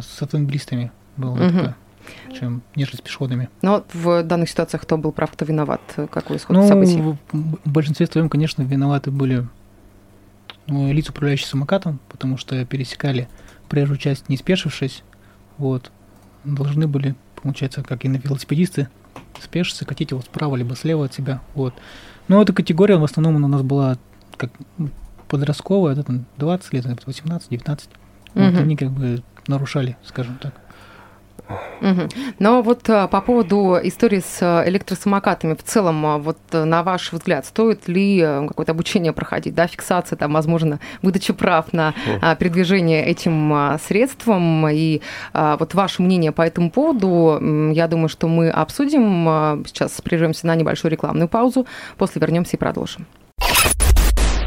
с 0.00 0.22
автомобилистами 0.22 0.92
было 1.16 1.34
угу. 1.34 1.42
такое 1.42 1.76
чем 2.32 2.62
нежели 2.74 2.96
с 2.96 3.00
пешеходами. 3.00 3.48
Но 3.62 3.84
в 3.92 4.22
данных 4.22 4.50
ситуациях 4.50 4.82
кто 4.82 4.96
был 4.96 5.12
прав, 5.12 5.32
кто 5.32 5.44
виноват? 5.44 5.80
Какой 6.10 6.36
исход 6.36 6.56
ну, 6.56 6.68
событий? 6.68 7.00
В 7.00 7.18
большинстве 7.64 8.06
своем, 8.06 8.28
конечно, 8.28 8.62
виноваты 8.62 9.10
были 9.10 9.46
ну, 10.66 10.92
лица, 10.92 11.10
управляющие 11.10 11.48
самокатом, 11.48 12.00
потому 12.08 12.36
что 12.36 12.64
пересекали 12.64 13.28
проезжую 13.68 13.98
часть, 13.98 14.28
не 14.28 14.36
спешившись. 14.36 15.02
Вот. 15.58 15.90
Должны 16.44 16.86
были, 16.86 17.14
получается, 17.42 17.82
как 17.82 18.04
и 18.04 18.08
на 18.08 18.16
велосипедисты, 18.16 18.88
спешиться, 19.40 19.84
катить 19.84 20.10
его 20.10 20.20
справа 20.20 20.56
либо 20.56 20.74
слева 20.74 21.06
от 21.06 21.14
себя. 21.14 21.40
Вот. 21.54 21.74
Но 22.28 22.40
эта 22.40 22.52
категория 22.52 22.96
в 22.96 23.04
основном 23.04 23.42
у 23.42 23.48
нас 23.48 23.62
была 23.62 23.96
как 24.36 24.50
подростковая, 25.28 25.92
это 25.92 26.02
там 26.02 26.26
20 26.38 26.72
лет, 26.72 27.06
18, 27.06 27.50
19. 27.50 27.88
Угу. 27.88 28.44
Вот 28.44 28.54
они 28.56 28.76
как 28.76 28.90
бы 28.90 29.22
нарушали, 29.46 29.96
скажем 30.04 30.38
так. 30.40 30.54
Угу. 31.80 32.08
Но 32.38 32.62
вот 32.62 32.88
а, 32.88 33.06
по 33.08 33.20
поводу 33.20 33.76
истории 33.82 34.20
с 34.20 34.38
а, 34.40 34.64
электросамокатами 34.66 35.54
в 35.54 35.62
целом, 35.62 36.06
а, 36.06 36.18
вот 36.18 36.38
на 36.52 36.82
ваш 36.82 37.12
взгляд, 37.12 37.44
стоит 37.44 37.86
ли 37.88 38.20
какое-то 38.20 38.72
обучение 38.72 39.12
проходить, 39.12 39.54
да, 39.54 39.66
фиксация, 39.66 40.16
там, 40.16 40.32
возможно, 40.32 40.80
выдача 41.02 41.34
прав 41.34 41.72
на 41.72 41.94
а, 42.22 42.34
передвижение 42.36 43.04
этим 43.04 43.78
средством, 43.86 44.68
и 44.68 45.02
а, 45.32 45.56
вот 45.58 45.74
ваше 45.74 46.02
мнение 46.02 46.32
по 46.32 46.42
этому 46.42 46.70
поводу, 46.70 47.38
я 47.72 47.88
думаю, 47.88 48.08
что 48.08 48.28
мы 48.28 48.48
обсудим, 48.48 49.64
сейчас 49.66 50.00
прервемся 50.00 50.46
на 50.46 50.54
небольшую 50.54 50.92
рекламную 50.92 51.28
паузу, 51.28 51.66
после 51.98 52.20
вернемся 52.20 52.56
и 52.56 52.58
продолжим. 52.58 53.06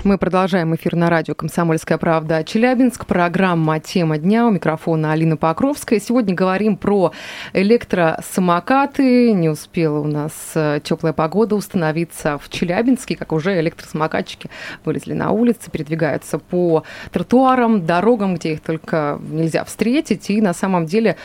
Мы 0.07 0.17
продолжаем 0.17 0.73
эфир 0.73 0.95
на 0.95 1.09
радио 1.09 1.35
«Комсомольская 1.35 1.97
правда» 1.97 2.41
Челябинск. 2.41 3.05
Программа 3.05 3.81
«Тема 3.81 4.17
дня». 4.17 4.47
У 4.47 4.51
микрофона 4.51 5.11
Алина 5.11 5.35
Покровская. 5.35 5.99
Сегодня 5.99 6.33
говорим 6.33 6.77
про 6.77 7.11
электросамокаты. 7.51 9.33
Не 9.33 9.49
успела 9.49 9.99
у 9.99 10.07
нас 10.07 10.31
э, 10.55 10.79
теплая 10.81 11.11
погода 11.11 11.55
установиться 11.55 12.37
в 12.37 12.47
Челябинске, 12.47 13.17
как 13.17 13.33
уже 13.33 13.59
электросамокатчики 13.59 14.49
вылезли 14.85 15.11
на 15.11 15.31
улицы, 15.31 15.69
передвигаются 15.69 16.39
по 16.39 16.85
тротуарам, 17.11 17.85
дорогам, 17.85 18.35
где 18.35 18.53
их 18.53 18.61
только 18.61 19.19
нельзя 19.29 19.65
встретить. 19.65 20.29
И 20.29 20.39
на 20.39 20.53
самом 20.53 20.85
деле 20.85 21.17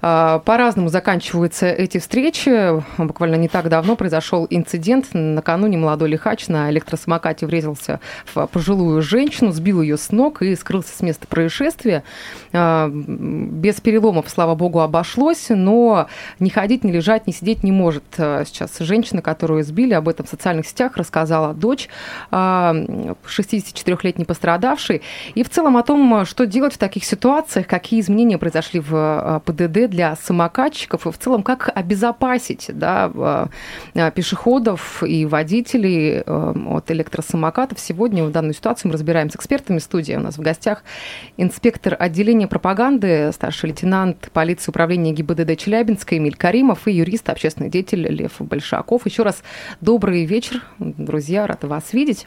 э, 0.00 0.40
по-разному 0.42 0.88
заканчиваются 0.88 1.66
эти 1.66 1.98
встречи. 1.98 2.82
Буквально 2.96 3.34
не 3.34 3.48
так 3.48 3.68
давно 3.68 3.96
произошел 3.96 4.46
инцидент. 4.48 5.08
Накануне 5.12 5.76
молодой 5.76 6.08
лихач 6.08 6.48
на 6.48 6.70
электросамокате 6.70 7.44
врезался 7.44 8.00
пожилую 8.52 9.02
женщину, 9.02 9.52
сбил 9.52 9.82
ее 9.82 9.96
с 9.96 10.12
ног 10.12 10.42
и 10.42 10.54
скрылся 10.54 10.96
с 10.96 11.00
места 11.00 11.26
происшествия. 11.26 12.02
А, 12.52 12.90
без 12.90 13.80
переломов, 13.80 14.28
слава 14.28 14.54
богу, 14.54 14.80
обошлось, 14.80 15.46
но 15.50 16.08
не 16.38 16.50
ходить, 16.50 16.84
не 16.84 16.92
лежать, 16.92 17.26
не 17.26 17.32
сидеть 17.32 17.62
не 17.62 17.72
может 17.72 18.04
а, 18.18 18.44
сейчас 18.44 18.78
женщина, 18.80 19.22
которую 19.22 19.62
сбили. 19.64 19.94
Об 19.94 20.08
этом 20.08 20.26
в 20.26 20.28
социальных 20.28 20.66
сетях 20.66 20.96
рассказала 20.96 21.54
дочь 21.54 21.88
64-летней 22.30 24.24
а, 24.24 24.26
пострадавшей. 24.26 25.02
И 25.34 25.42
в 25.42 25.50
целом 25.50 25.76
о 25.76 25.82
том, 25.82 26.24
что 26.24 26.46
делать 26.46 26.74
в 26.74 26.78
таких 26.78 27.04
ситуациях, 27.04 27.66
какие 27.66 28.00
изменения 28.00 28.38
произошли 28.38 28.80
в 28.80 29.42
ПДД 29.44 29.88
для 29.88 30.16
самокатчиков, 30.16 31.06
и 31.06 31.10
в 31.10 31.18
целом 31.18 31.42
как 31.42 31.70
обезопасить 31.74 32.66
да, 32.68 33.48
пешеходов 34.14 35.02
и 35.02 35.24
водителей 35.26 36.22
от 36.22 36.90
электросамокатов. 36.90 37.78
Сегодня 37.78 38.09
сегодня 38.10 38.24
в 38.24 38.32
данную 38.32 38.54
ситуацию 38.54 38.88
мы 38.88 38.94
разбираем 38.94 39.30
с 39.30 39.36
экспертами 39.36 39.78
студии. 39.78 40.14
У 40.14 40.20
нас 40.20 40.36
в 40.36 40.40
гостях 40.40 40.82
инспектор 41.36 41.96
отделения 41.96 42.48
пропаганды, 42.48 43.30
старший 43.32 43.68
лейтенант 43.68 44.30
полиции 44.32 44.72
управления 44.72 45.12
ГИБДД 45.12 45.56
Челябинска 45.56 46.16
Эмиль 46.16 46.34
Каримов 46.34 46.88
и 46.88 46.92
юрист, 46.92 47.28
общественный 47.28 47.70
деятель 47.70 48.04
Лев 48.08 48.32
Большаков. 48.40 49.06
Еще 49.06 49.22
раз 49.22 49.44
добрый 49.80 50.24
вечер, 50.24 50.60
друзья, 50.80 51.46
рада 51.46 51.68
вас 51.68 51.92
видеть. 51.92 52.26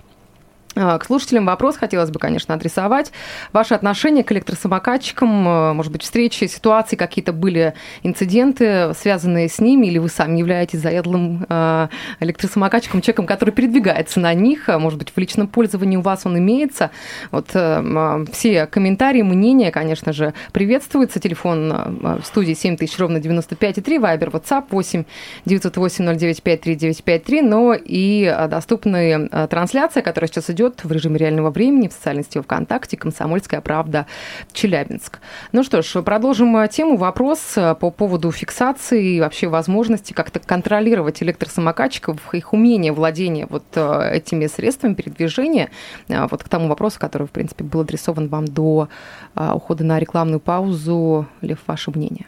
А, 0.75 0.97
к 0.97 1.05
слушателям 1.05 1.45
вопрос 1.45 1.77
хотелось 1.77 2.09
бы, 2.09 2.19
конечно, 2.19 2.55
адресовать. 2.55 3.11
Ваше 3.51 3.75
отношение 3.75 4.23
к 4.23 4.31
электросамокатчикам, 4.31 5.47
э, 5.47 5.73
может 5.73 5.91
быть, 5.91 6.01
встречи, 6.01 6.45
ситуации, 6.45 6.95
какие-то 6.95 7.31
были 7.31 7.73
инциденты, 8.01 8.93
связанные 8.95 9.49
с 9.49 9.59
ними, 9.59 9.87
или 9.87 9.99
вы 9.99 10.09
сами 10.09 10.39
являетесь 10.39 10.79
заядлым 10.79 11.45
э, 11.47 11.87
электросамокатчиком, 12.21 13.01
человеком, 13.01 13.27
который 13.27 13.51
передвигается 13.51 14.19
на 14.19 14.33
них, 14.33 14.67
а, 14.69 14.79
может 14.79 14.97
быть, 14.97 15.11
в 15.11 15.17
личном 15.17 15.47
пользовании 15.47 15.97
у 15.97 16.01
вас 16.01 16.21
он 16.25 16.39
имеется. 16.39 16.89
Вот 17.29 17.49
э, 17.53 18.25
все 18.31 18.65
комментарии, 18.65 19.21
мнения, 19.21 19.71
конечно 19.71 20.11
же, 20.11 20.33
приветствуются. 20.53 21.19
Телефон 21.19 22.19
в 22.21 22.25
студии 22.25 22.53
7000 22.53 22.99
ровно 22.99 23.17
95,3, 23.17 23.99
Вайбер, 23.99 24.29
WhatsApp 24.29 24.65
8 24.71 25.03
908 25.45 26.17
095 26.17 26.61
3953, 26.61 27.41
но 27.41 27.73
и 27.73 28.35
доступная 28.49 29.47
трансляция, 29.47 30.01
которая 30.01 30.27
сейчас 30.27 30.49
идет 30.49 30.62
идет 30.63 30.83
в 30.83 30.91
режиме 30.91 31.17
реального 31.17 31.49
времени 31.49 31.87
в 31.87 31.93
социальной 31.93 32.23
сети 32.23 32.39
ВКонтакте 32.39 32.97
«Комсомольская 32.97 33.61
правда. 33.61 34.05
Челябинск». 34.53 35.19
Ну 35.51 35.63
что 35.63 35.81
ж, 35.81 36.01
продолжим 36.01 36.55
э, 36.57 36.67
тему. 36.67 36.97
Вопрос 36.97 37.39
э, 37.57 37.75
по 37.75 37.91
поводу 37.91 38.31
фиксации 38.31 39.15
и 39.15 39.19
вообще 39.19 39.47
возможности 39.47 40.13
как-то 40.13 40.39
контролировать 40.39 41.21
электросамокатчиков, 41.21 42.33
их 42.33 42.53
умение 42.53 42.93
владения 42.93 43.47
вот 43.49 43.63
э, 43.75 44.15
этими 44.15 44.47
средствами 44.47 44.93
передвижения. 44.93 45.69
Вот 46.07 46.43
к 46.43 46.49
тому 46.49 46.67
вопросу, 46.67 46.99
который, 46.99 47.27
в 47.27 47.31
принципе, 47.31 47.63
был 47.63 47.81
адресован 47.81 48.27
вам 48.27 48.45
до 48.45 48.87
ухода 49.35 49.83
на 49.83 49.99
рекламную 49.99 50.39
паузу. 50.39 51.27
Лев, 51.41 51.59
ваше 51.67 51.91
мнение? 51.91 52.25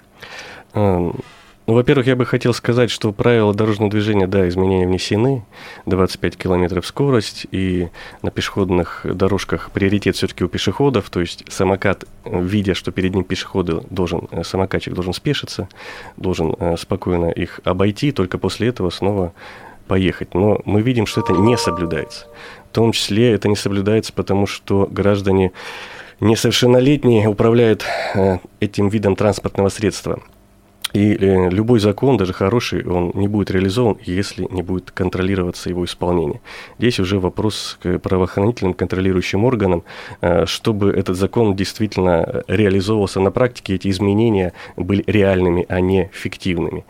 Ну, 1.67 1.74
во-первых, 1.74 2.05
я 2.05 2.15
бы 2.15 2.27
хотел 2.27 2.53
сказать, 2.53 2.91
что 2.91 3.12
правила 3.12 3.51
дорожного 3.51 3.89
движения, 3.89 4.27
да, 4.27 4.48
изменения 4.48 4.86
внесены, 4.86 5.43
25 5.88 6.38
километров 6.38 6.86
скорость, 6.86 7.48
и 7.50 7.89
на 8.22 8.29
пешеходных 8.29 9.01
дорожках 9.03 9.72
приоритет 9.72 10.15
все-таки 10.15 10.43
у 10.43 10.48
пешеходов, 10.48 11.10
то 11.10 11.22
есть 11.22 11.43
самокат, 11.51 12.05
видя, 12.24 12.75
что 12.75 12.91
перед 12.91 13.15
ним 13.15 13.24
пешеходы 13.24 13.81
должен, 13.89 14.27
э, 14.29 14.43
самокатчик 14.43 14.93
должен 14.93 15.13
спешиться, 15.13 15.67
должен 16.17 16.55
э, 16.60 16.75
спокойно 16.77 17.31
их 17.31 17.62
обойти, 17.63 18.12
только 18.12 18.38
после 18.38 18.67
этого 18.67 18.91
снова 18.91 19.34
поехать. 19.88 20.36
Но 20.36 20.62
мы 20.65 20.84
видим, 20.84 21.07
что 21.07 21.22
это 21.22 21.34
не 21.34 21.57
соблюдается. 21.57 22.27
В 22.69 22.75
том 22.75 22.91
числе 22.91 23.31
это 23.31 23.48
не 23.48 23.55
соблюдается, 23.55 24.13
потому 24.13 24.45
что 24.45 24.88
граждане 24.91 25.51
несовершеннолетние 26.19 27.27
управляют 27.27 27.84
э, 28.13 28.38
этим 28.60 28.89
видом 28.89 29.15
транспортного 29.15 29.69
средства– 29.69 30.22
и 30.95 31.13
э, 31.13 31.49
любой 31.49 31.79
закон, 31.79 32.15
даже 32.15 32.31
хороший, 32.31 32.85
он 32.85 33.11
не 33.15 33.27
будет 33.27 33.51
реализован, 33.51 33.97
если 34.05 34.47
не 34.49 34.63
будет 34.63 34.91
контролироваться 34.91 35.69
его 35.69 35.83
исполнение. 35.83 36.39
Здесь 36.79 37.01
уже 37.01 37.19
вопрос 37.19 37.77
к 37.83 37.99
правоохранительным 37.99 38.73
контролирующим 38.73 39.43
органам, 39.43 39.83
э, 40.21 40.45
чтобы 40.45 40.91
этот 40.91 41.17
закон 41.17 41.53
действительно 41.53 42.43
реализовывался 42.47 43.19
на 43.19 43.31
практике, 43.31 43.75
эти 43.75 43.89
изменения 43.89 44.53
были 44.77 45.03
реальными, 45.05 45.65
а 45.67 45.81
не 45.81 46.09
фиктивными 46.13 46.85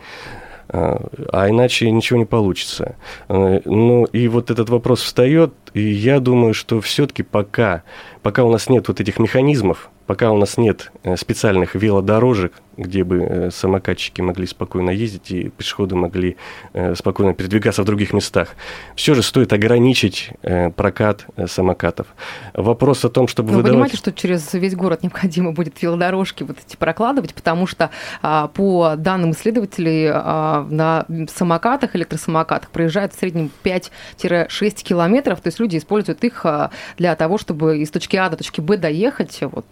э, 0.70 0.98
а 1.34 1.50
иначе 1.50 1.90
ничего 1.90 2.20
не 2.20 2.26
получится. 2.26 2.98
Ну 3.28 4.06
и 4.06 4.28
вот 4.28 4.52
этот 4.52 4.70
вопрос 4.70 5.02
встает, 5.02 5.52
и 5.74 5.82
я 5.82 6.20
думаю, 6.20 6.54
что 6.54 6.80
все-таки 6.80 7.24
пока, 7.24 7.82
пока 8.22 8.44
у 8.44 8.52
нас 8.52 8.70
нет 8.70 8.88
вот 8.88 9.00
этих 9.00 9.18
механизмов, 9.18 9.90
пока 10.06 10.32
у 10.32 10.38
нас 10.38 10.58
нет 10.58 10.92
специальных 11.18 11.74
велодорожек, 11.74 12.54
где 12.78 13.04
бы 13.04 13.22
э, 13.22 13.52
самокатчики 13.52 14.22
могли 14.22 14.48
спокойно 14.48 14.90
ездить 14.90 15.32
и 15.32 15.50
пешеходы 15.50 15.96
могли 15.96 16.38
э, 16.74 16.96
спокойно 16.96 17.34
передвигаться 17.34 17.82
в 17.82 17.86
других 17.86 18.14
местах. 18.14 18.56
Все 18.96 19.14
же 19.14 19.24
стоит 19.24 19.54
ограничить 19.54 20.32
э, 20.42 20.70
прокат 20.70 21.26
самокатов. 21.48 22.08
Вопрос 22.54 23.06
о 23.06 23.10
том, 23.10 23.28
чтобы 23.28 23.50
Вы 23.50 23.58
выдавать... 23.58 23.74
понимаете, 23.74 23.98
что 23.98 24.12
через 24.12 24.54
весь 24.54 24.76
город 24.76 25.04
необходимо 25.04 25.52
будет 25.52 25.82
велодорожки 25.82 26.44
вот 26.44 26.58
эти 26.66 26.76
прокладывать, 26.76 27.34
потому 27.34 27.68
что 27.68 27.90
а, 28.22 28.48
по 28.48 28.96
данным 28.98 29.32
исследователей 29.32 30.10
а, 30.12 30.66
на 30.70 31.06
самокатах, 31.34 31.96
электросамокатах 31.96 32.70
проезжают 32.70 33.14
в 33.14 33.20
среднем 33.20 33.52
5-6 33.64 34.84
километров, 34.84 35.42
то 35.42 35.48
есть 35.48 35.60
люди 35.60 35.78
используют 35.78 36.24
их 36.24 36.46
а, 36.46 36.72
для 36.98 37.16
того, 37.16 37.38
чтобы 37.38 37.80
из 37.80 37.90
точки 37.92 38.16
А 38.18 38.30
до 38.30 38.38
точки 38.38 38.62
Б 38.62 38.78
доехать. 38.78 39.40
Вот, 39.42 39.66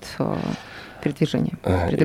передвижения. 1.03 1.53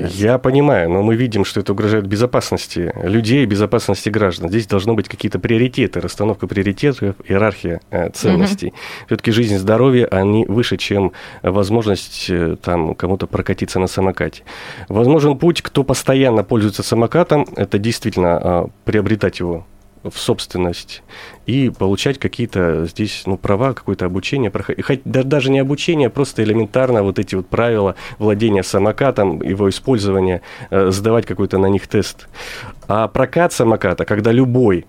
Я 0.09 0.37
понимаю, 0.37 0.89
но 0.89 1.01
мы 1.01 1.15
видим, 1.15 1.45
что 1.45 1.61
это 1.61 1.71
угрожает 1.71 2.05
безопасности 2.05 2.91
людей, 3.01 3.45
безопасности 3.45 4.09
граждан. 4.09 4.49
Здесь 4.49 4.67
должны 4.67 4.93
быть 4.93 5.07
какие-то 5.07 5.39
приоритеты, 5.39 6.01
расстановка 6.01 6.47
приоритетов, 6.47 7.15
иерархия 7.27 7.81
ценностей. 8.13 8.67
Угу. 8.67 8.75
Все-таки 9.07 9.31
жизнь 9.31 9.55
и 9.55 9.57
здоровье, 9.57 10.05
они 10.05 10.45
выше, 10.45 10.77
чем 10.77 11.13
возможность 11.41 12.29
там 12.61 12.95
кому-то 12.95 13.27
прокатиться 13.27 13.79
на 13.79 13.87
самокате. 13.87 14.43
Возможен 14.89 15.37
путь, 15.37 15.61
кто 15.61 15.83
постоянно 15.83 16.43
пользуется 16.43 16.83
самокатом, 16.83 17.47
это 17.55 17.79
действительно 17.79 18.69
приобретать 18.85 19.39
его 19.39 19.65
в 20.03 20.17
собственность 20.17 21.03
и 21.45 21.69
получать 21.69 22.19
какие-то 22.19 22.85
здесь 22.85 23.23
ну, 23.25 23.37
права, 23.37 23.73
какое-то 23.73 24.05
обучение. 24.05 24.51
Хоть 24.81 25.01
даже 25.03 25.51
не 25.51 25.59
обучение, 25.59 26.07
а 26.07 26.09
просто 26.09 26.43
элементарно 26.43 27.03
вот 27.03 27.19
эти 27.19 27.35
вот 27.35 27.47
правила 27.47 27.95
владения 28.17 28.63
самокатом, 28.63 29.41
его 29.41 29.69
использования, 29.69 30.41
э, 30.69 30.91
сдавать 30.91 31.25
какой-то 31.25 31.57
на 31.57 31.67
них 31.67 31.87
тест. 31.87 32.27
А 32.87 33.07
прокат 33.07 33.51
самоката, 33.51 34.05
когда 34.05 34.31
любой 34.31 34.85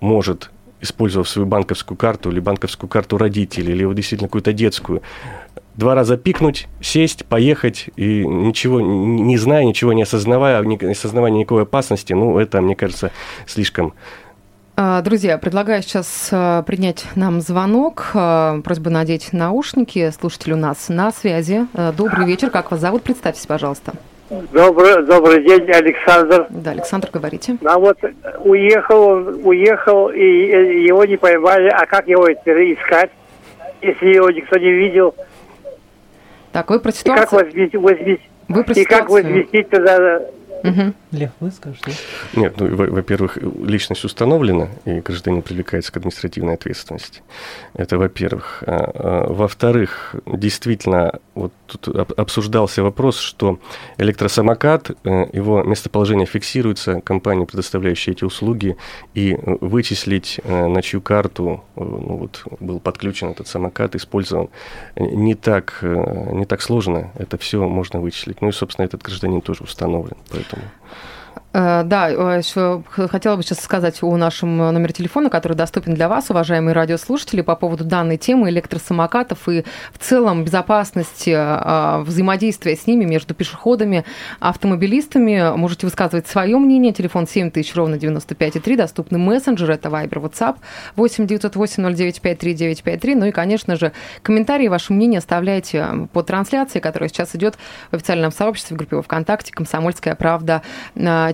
может 0.00 0.50
использовав 0.82 1.28
свою 1.28 1.46
банковскую 1.46 1.96
карту 1.96 2.30
или 2.30 2.40
банковскую 2.40 2.90
карту 2.90 3.16
родителей, 3.16 3.72
или 3.72 3.84
вот 3.84 3.94
действительно 3.94 4.28
какую-то 4.28 4.52
детскую, 4.52 5.00
два 5.76 5.94
раза 5.94 6.16
пикнуть, 6.16 6.68
сесть, 6.80 7.24
поехать, 7.24 7.88
и 7.96 8.26
ничего 8.26 8.80
не 8.80 9.38
зная, 9.38 9.64
ничего 9.64 9.92
не 9.92 10.02
осознавая, 10.02 10.60
не 10.62 10.76
осознавая 10.90 11.30
никакой 11.30 11.62
опасности, 11.62 12.12
ну, 12.12 12.38
это, 12.38 12.60
мне 12.60 12.74
кажется, 12.74 13.12
слишком 13.46 13.94
друзья, 14.76 15.38
предлагаю 15.38 15.82
сейчас 15.82 16.30
а, 16.32 16.62
принять 16.62 17.04
нам 17.14 17.40
звонок. 17.40 18.10
А, 18.14 18.60
просьба 18.62 18.90
надеть 18.90 19.32
наушники. 19.32 20.10
Слушатель 20.10 20.52
у 20.52 20.56
нас 20.56 20.88
на 20.88 21.12
связи. 21.12 21.66
Добрый 21.96 22.26
вечер. 22.26 22.50
Как 22.50 22.70
вас 22.70 22.80
зовут? 22.80 23.02
Представьтесь, 23.02 23.46
пожалуйста. 23.46 23.92
Добрый, 24.52 25.04
добрый 25.04 25.44
день, 25.44 25.70
Александр. 25.70 26.46
Да, 26.48 26.70
Александр, 26.70 27.10
говорите. 27.12 27.58
А 27.64 27.78
вот 27.78 27.98
уехал, 28.40 29.12
уехал, 29.46 30.08
и 30.08 30.24
его 30.84 31.04
не 31.04 31.18
поймали. 31.18 31.68
А 31.68 31.84
как 31.84 32.08
его 32.08 32.32
искать, 32.32 33.10
если 33.82 34.14
его 34.14 34.30
никто 34.30 34.56
не 34.56 34.72
видел? 34.72 35.14
Так, 36.52 36.70
вы 36.70 36.80
про 36.80 36.92
ситуацию... 36.92 37.24
И 37.24 37.26
как 37.26 37.32
возместить, 37.32 37.74
возместить, 37.74 38.30
вы 38.48 38.64
про 38.64 38.74
и 38.74 38.84
как 38.84 39.10
возместить 39.10 39.68
тогда 39.68 40.22
Угу. 40.62 40.94
Лев, 41.12 41.30
вы 41.40 41.50
скажете? 41.50 41.92
Нет, 42.36 42.54
ну, 42.58 42.74
во-первых, 42.74 43.36
личность 43.36 44.04
установлена, 44.04 44.68
и 44.84 45.00
гражданин 45.00 45.42
привлекается 45.42 45.92
к 45.92 45.96
административной 45.96 46.54
ответственности. 46.54 47.22
Это 47.74 47.98
во-первых. 47.98 48.62
А, 48.66 48.90
а, 48.94 49.32
во-вторых, 49.32 50.14
действительно, 50.26 51.18
вот 51.34 51.52
тут 51.66 51.88
обсуждался 52.18 52.82
вопрос, 52.82 53.18
что 53.18 53.58
электросамокат, 53.98 54.90
э, 55.04 55.26
его 55.32 55.62
местоположение 55.62 56.26
фиксируется 56.26 57.00
компанией, 57.00 57.46
предоставляющей 57.46 58.12
эти 58.12 58.24
услуги, 58.24 58.76
и 59.14 59.36
вычислить, 59.60 60.40
э, 60.44 60.66
на 60.66 60.82
чью 60.82 61.00
карту 61.00 61.64
э, 61.76 61.80
ну, 61.80 62.16
вот, 62.18 62.44
был 62.60 62.80
подключен 62.80 63.30
этот 63.30 63.48
самокат, 63.48 63.94
использован, 63.94 64.48
не 64.96 65.34
так, 65.34 65.78
не 65.82 66.44
так 66.44 66.62
сложно. 66.62 67.10
Это 67.16 67.38
все 67.38 67.66
можно 67.66 68.00
вычислить. 68.00 68.42
Ну 68.42 68.48
и, 68.48 68.52
собственно, 68.52 68.84
этот 68.84 69.02
гражданин 69.02 69.40
тоже 69.40 69.64
установлен. 69.64 70.16
Поэтому 70.30 70.51
поэтому 70.52 70.72
Э, 71.16 71.21
да, 71.52 72.10
э, 72.10 72.38
еще 72.38 72.82
хотела 72.88 73.36
бы 73.36 73.42
сейчас 73.42 73.60
сказать 73.60 74.02
о 74.02 74.16
нашем 74.16 74.56
номере 74.56 74.94
телефона, 74.94 75.28
который 75.28 75.54
доступен 75.54 75.94
для 75.94 76.08
вас, 76.08 76.30
уважаемые 76.30 76.74
радиослушатели, 76.74 77.42
по 77.42 77.56
поводу 77.56 77.84
данной 77.84 78.16
темы 78.16 78.48
электросамокатов 78.48 79.48
и 79.50 79.64
в 79.92 79.98
целом 79.98 80.44
безопасности 80.44 81.30
э, 81.30 82.02
взаимодействия 82.04 82.74
с 82.74 82.86
ними 82.86 83.04
между 83.04 83.34
пешеходами, 83.34 84.04
автомобилистами. 84.40 85.54
Можете 85.56 85.86
высказывать 85.86 86.26
свое 86.26 86.56
мнение. 86.56 86.94
Телефон 86.94 87.26
7000, 87.26 87.74
ровно 87.74 87.96
95,3. 87.96 88.76
Доступны 88.76 89.18
мессенджеры, 89.18 89.74
это 89.74 89.90
Viber, 89.90 90.22
WhatsApp 90.22 90.56
8 90.96 91.26
908 91.26 91.94
0953 91.94 92.54
953. 92.54 93.14
Ну 93.14 93.26
и, 93.26 93.30
конечно 93.30 93.76
же, 93.76 93.92
комментарии, 94.22 94.68
ваше 94.68 94.94
мнение 94.94 95.18
оставляйте 95.18 96.08
по 96.14 96.22
трансляции, 96.22 96.80
которая 96.80 97.10
сейчас 97.10 97.36
идет 97.36 97.56
в 97.90 97.96
официальном 97.96 98.32
сообществе 98.32 98.74
в 98.74 98.78
группе 98.78 99.02
ВКонтакте 99.02 99.52
«Комсомольская 99.52 100.14
правда» 100.14 100.62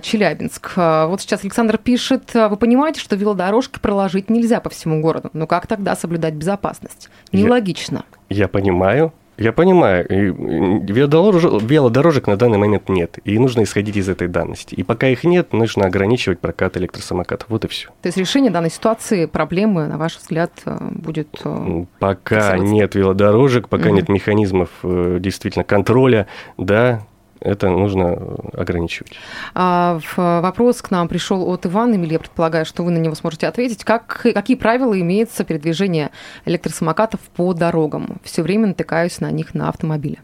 Челябинск. 0.09 0.71
А, 0.75 1.05
вот 1.05 1.21
сейчас 1.21 1.43
Александр 1.43 1.77
пишет, 1.77 2.35
«А 2.35 2.49
вы 2.49 2.57
понимаете, 2.57 2.99
что 2.99 3.15
велодорожки 3.15 3.77
проложить 3.79 4.31
нельзя 4.31 4.59
по 4.59 4.69
всему 4.69 5.01
городу. 5.01 5.29
Но 5.33 5.45
как 5.45 5.67
тогда 5.67 5.95
соблюдать 5.95 6.33
безопасность? 6.33 7.09
Нелогично. 7.31 8.05
Я, 8.27 8.37
я 8.37 8.47
понимаю, 8.47 9.13
я 9.37 9.53
понимаю, 9.53 10.05
велодорожек, 10.09 11.61
велодорожек 11.61 12.27
на 12.27 12.37
данный 12.37 12.57
момент 12.57 12.89
нет, 12.89 13.19
и 13.23 13.37
нужно 13.37 13.63
исходить 13.63 13.95
из 13.95 14.09
этой 14.09 14.27
данности. 14.27 14.73
И 14.73 14.81
пока 14.81 15.07
их 15.07 15.23
нет, 15.23 15.53
нужно 15.53 15.85
ограничивать 15.85 16.39
прокат 16.39 16.75
электросамокатов. 16.75 17.47
Вот 17.49 17.63
и 17.63 17.67
все. 17.67 17.89
То 18.01 18.07
есть 18.07 18.17
решение 18.17 18.51
данной 18.51 18.71
ситуации, 18.71 19.27
проблемы, 19.27 19.85
на 19.85 19.97
ваш 19.97 20.17
взгляд, 20.17 20.51
э, 20.65 20.75
будет... 20.91 21.29
Э, 21.45 21.85
пока 21.99 22.57
нет 22.57 22.95
велодорожек, 22.95 23.69
пока 23.69 23.89
угу. 23.89 23.95
нет 23.95 24.09
механизмов 24.09 24.69
э, 24.83 25.19
действительно 25.21 25.63
контроля, 25.63 26.27
да, 26.57 27.05
это 27.39 27.69
нужно 27.69 28.13
ограничивать. 28.53 29.13
А, 29.53 29.99
вопрос 30.15 30.81
к 30.81 30.91
нам 30.91 31.07
пришел 31.07 31.49
от 31.49 31.65
Ивана 31.65 31.95
Эмиль, 31.95 32.13
я 32.13 32.19
предполагаю, 32.19 32.65
что 32.65 32.83
вы 32.83 32.91
на 32.91 32.97
него 32.97 33.15
сможете 33.15 33.47
ответить. 33.47 33.83
Как, 33.83 34.21
какие 34.33 34.57
правила 34.57 34.99
имеются 34.99 35.43
передвижения 35.43 36.11
электросамокатов 36.45 37.19
по 37.35 37.53
дорогам? 37.53 38.17
Все 38.23 38.41
время 38.43 38.67
натыкаюсь 38.67 39.19
на 39.19 39.31
них 39.31 39.53
на 39.53 39.69
автомобиле. 39.69 40.19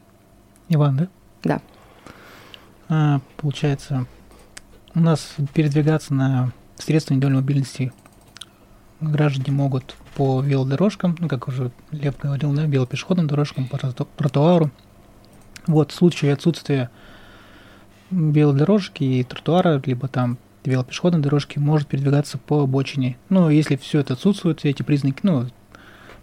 Иван, 0.69 0.97
да? 0.97 1.07
Да. 1.43 1.61
А, 2.89 3.19
получается, 3.37 4.05
у 4.93 4.99
нас 4.99 5.35
передвигаться 5.53 6.13
на 6.13 6.51
средства 6.77 7.13
индивидуальной 7.13 7.41
мобильности 7.41 7.91
граждане 9.01 9.51
могут 9.51 9.95
по 10.15 10.41
велодорожкам, 10.41 11.15
ну, 11.19 11.27
как 11.27 11.47
уже 11.47 11.71
Лев 11.91 12.17
говорил, 12.17 12.53
да, 12.53 12.63
велопешеходным 12.63 13.27
дорожкам, 13.27 13.67
по 13.67 13.77
тротуару. 13.77 14.71
Вот 15.67 15.91
в 15.91 15.95
случае 15.95 16.33
отсутствия 16.33 16.89
велодорожки 18.11 19.03
и 19.03 19.23
тротуара, 19.23 19.81
либо 19.85 20.07
там 20.07 20.37
велопешеходной 20.63 21.21
дорожки 21.21 21.59
может 21.59 21.87
передвигаться 21.87 22.37
по 22.37 22.63
обочине. 22.63 23.17
Ну, 23.29 23.49
если 23.49 23.75
все 23.75 23.99
это 23.99 24.13
отсутствует, 24.13 24.59
все 24.59 24.69
эти 24.69 24.83
признаки, 24.83 25.19
ну, 25.23 25.47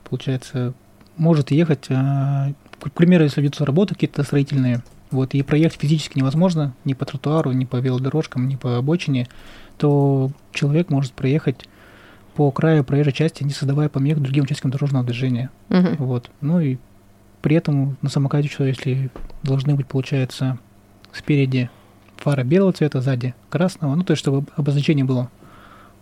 получается, 0.09 0.75
может 1.17 1.51
ехать, 1.51 1.87
а, 1.91 2.53
к 2.81 2.93
примеру, 2.93 3.25
если 3.25 3.41
ведутся 3.41 3.65
работы 3.65 3.95
какие-то 3.95 4.23
строительные, 4.23 4.83
вот, 5.11 5.35
и 5.35 5.43
проехать 5.43 5.81
физически 5.81 6.19
невозможно 6.19 6.75
ни 6.85 6.95
по 6.95 7.05
тротуару, 7.05 7.53
ни 7.53 7.65
по 7.65 7.77
велодорожкам, 7.77 8.49
ни 8.49 8.57
по 8.57 8.79
обочине, 8.79 9.29
то 9.77 10.31
человек 10.53 10.91
может 10.91 11.13
проехать 11.13 11.69
по 12.35 12.51
краю 12.51 12.83
проезжей 12.83 13.13
части, 13.13 13.45
не 13.45 13.51
создавая 13.51 13.91
помех 13.91 14.21
другим 14.21 14.45
участкам 14.45 14.71
дорожного 14.71 15.05
движения. 15.05 15.51
Uh-huh. 15.69 15.97
Вот. 15.99 16.31
Ну 16.41 16.61
и 16.61 16.79
при 17.43 17.57
этом 17.57 17.99
на 18.01 18.09
самокате 18.09 18.49
что, 18.49 18.65
если 18.65 19.11
должны 19.43 19.75
быть, 19.75 19.87
получается, 19.87 20.59
спереди 21.13 21.71
фара 22.17 22.45
белого 22.45 22.73
цвета, 22.73 23.01
сзади 23.01 23.35
красного, 23.51 23.95
ну, 23.95 24.05
то 24.05 24.13
есть, 24.13 24.21
чтобы 24.21 24.47
обозначение 24.57 25.05
было 25.05 25.31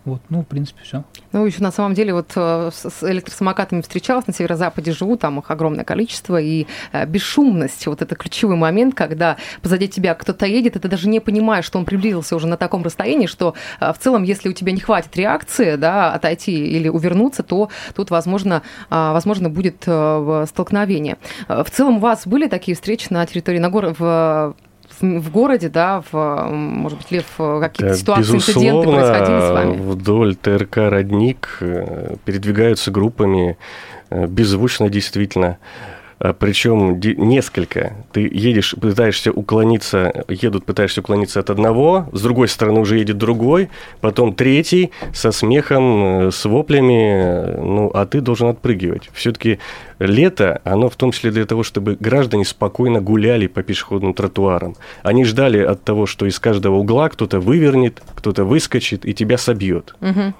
вот, 0.03 0.21
ну, 0.29 0.41
в 0.41 0.47
принципе, 0.47 0.81
все. 0.83 1.03
Ну, 1.31 1.45
еще 1.45 1.61
на 1.61 1.71
самом 1.71 1.93
деле 1.93 2.13
вот 2.13 2.31
э, 2.35 2.71
с 2.73 3.03
электросамокатами 3.03 3.81
встречалась, 3.81 4.25
на 4.25 4.33
северо-западе 4.33 4.93
живу, 4.93 5.15
там 5.15 5.39
их 5.39 5.51
огромное 5.51 5.85
количество, 5.85 6.41
и 6.41 6.65
э, 6.91 7.05
бесшумность, 7.05 7.85
вот 7.85 8.01
это 8.01 8.15
ключевой 8.15 8.55
момент, 8.55 8.95
когда 8.95 9.37
позади 9.61 9.87
тебя 9.87 10.15
кто-то 10.15 10.47
едет, 10.47 10.75
и 10.75 10.79
ты 10.79 10.87
даже 10.87 11.07
не 11.07 11.19
понимаешь, 11.19 11.65
что 11.65 11.77
он 11.77 11.85
приблизился 11.85 12.35
уже 12.35 12.47
на 12.47 12.57
таком 12.57 12.81
расстоянии, 12.81 13.27
что 13.27 13.53
э, 13.79 13.93
в 13.93 13.99
целом, 13.99 14.23
если 14.23 14.49
у 14.49 14.53
тебя 14.53 14.71
не 14.71 14.79
хватит 14.79 15.15
реакции, 15.15 15.75
да, 15.75 16.11
отойти 16.11 16.65
или 16.65 16.89
увернуться, 16.89 17.43
то 17.43 17.69
тут, 17.95 18.09
возможно, 18.09 18.63
возможно 18.89 19.49
будет 19.49 19.83
столкновение. 19.83 21.17
В 21.47 21.69
целом 21.69 21.97
у 21.97 21.99
вас 21.99 22.25
были 22.25 22.47
такие 22.47 22.75
встречи 22.75 23.07
на 23.11 23.25
территории, 23.25 23.59
на 23.59 23.69
гор... 23.69 23.93
в 23.97 24.55
в 24.99 25.31
городе, 25.31 25.69
да, 25.69 26.03
в, 26.11 26.47
может 26.49 26.97
быть, 26.97 27.11
Лев, 27.11 27.25
какие-то 27.37 27.93
да, 27.93 27.95
ситуации, 27.95 28.35
инциденты 28.35 28.87
происходили 28.87 29.39
с 29.39 29.51
вами? 29.51 29.77
вдоль 29.77 30.35
ТРК 30.35 30.77
«Родник» 30.77 31.57
э, 31.61 32.15
передвигаются 32.25 32.91
группами, 32.91 33.57
э, 34.09 34.27
беззвучно 34.27 34.89
действительно. 34.89 35.57
А, 36.21 36.33
Причем 36.33 36.99
несколько. 36.99 37.93
Ты 38.11 38.21
едешь, 38.31 38.75
пытаешься 38.79 39.31
уклониться, 39.31 40.23
едут, 40.27 40.65
пытаешься 40.65 41.01
уклониться 41.01 41.39
от 41.39 41.49
одного, 41.49 42.07
с 42.11 42.21
другой 42.21 42.47
стороны 42.47 42.79
уже 42.79 42.99
едет 42.99 43.17
другой, 43.17 43.69
потом 44.01 44.35
третий 44.35 44.91
со 45.13 45.31
смехом, 45.31 46.27
э, 46.27 46.31
с 46.31 46.45
воплями, 46.45 47.57
ну, 47.57 47.89
а 47.93 48.05
ты 48.05 48.21
должен 48.21 48.49
отпрыгивать. 48.49 49.09
Все-таки 49.13 49.57
лето, 49.97 50.61
оно 50.63 50.89
в 50.89 50.95
том 50.95 51.11
числе 51.11 51.31
для 51.31 51.45
того, 51.45 51.63
чтобы 51.63 51.97
граждане 51.99 52.45
спокойно 52.45 53.01
гуляли 53.01 53.47
по 53.47 53.63
пешеходным 53.63 54.13
тротуарам. 54.13 54.75
Они 55.01 55.25
ждали 55.25 55.59
от 55.59 55.83
того, 55.83 56.05
что 56.05 56.27
из 56.27 56.39
каждого 56.39 56.75
угла 56.75 57.09
кто-то 57.09 57.39
вывернет, 57.39 58.01
кто-то 58.13 58.45
выскочит 58.45 59.05
и 59.05 59.13
тебя 59.15 59.39
собьет. 59.39 59.95
Угу. 60.01 60.33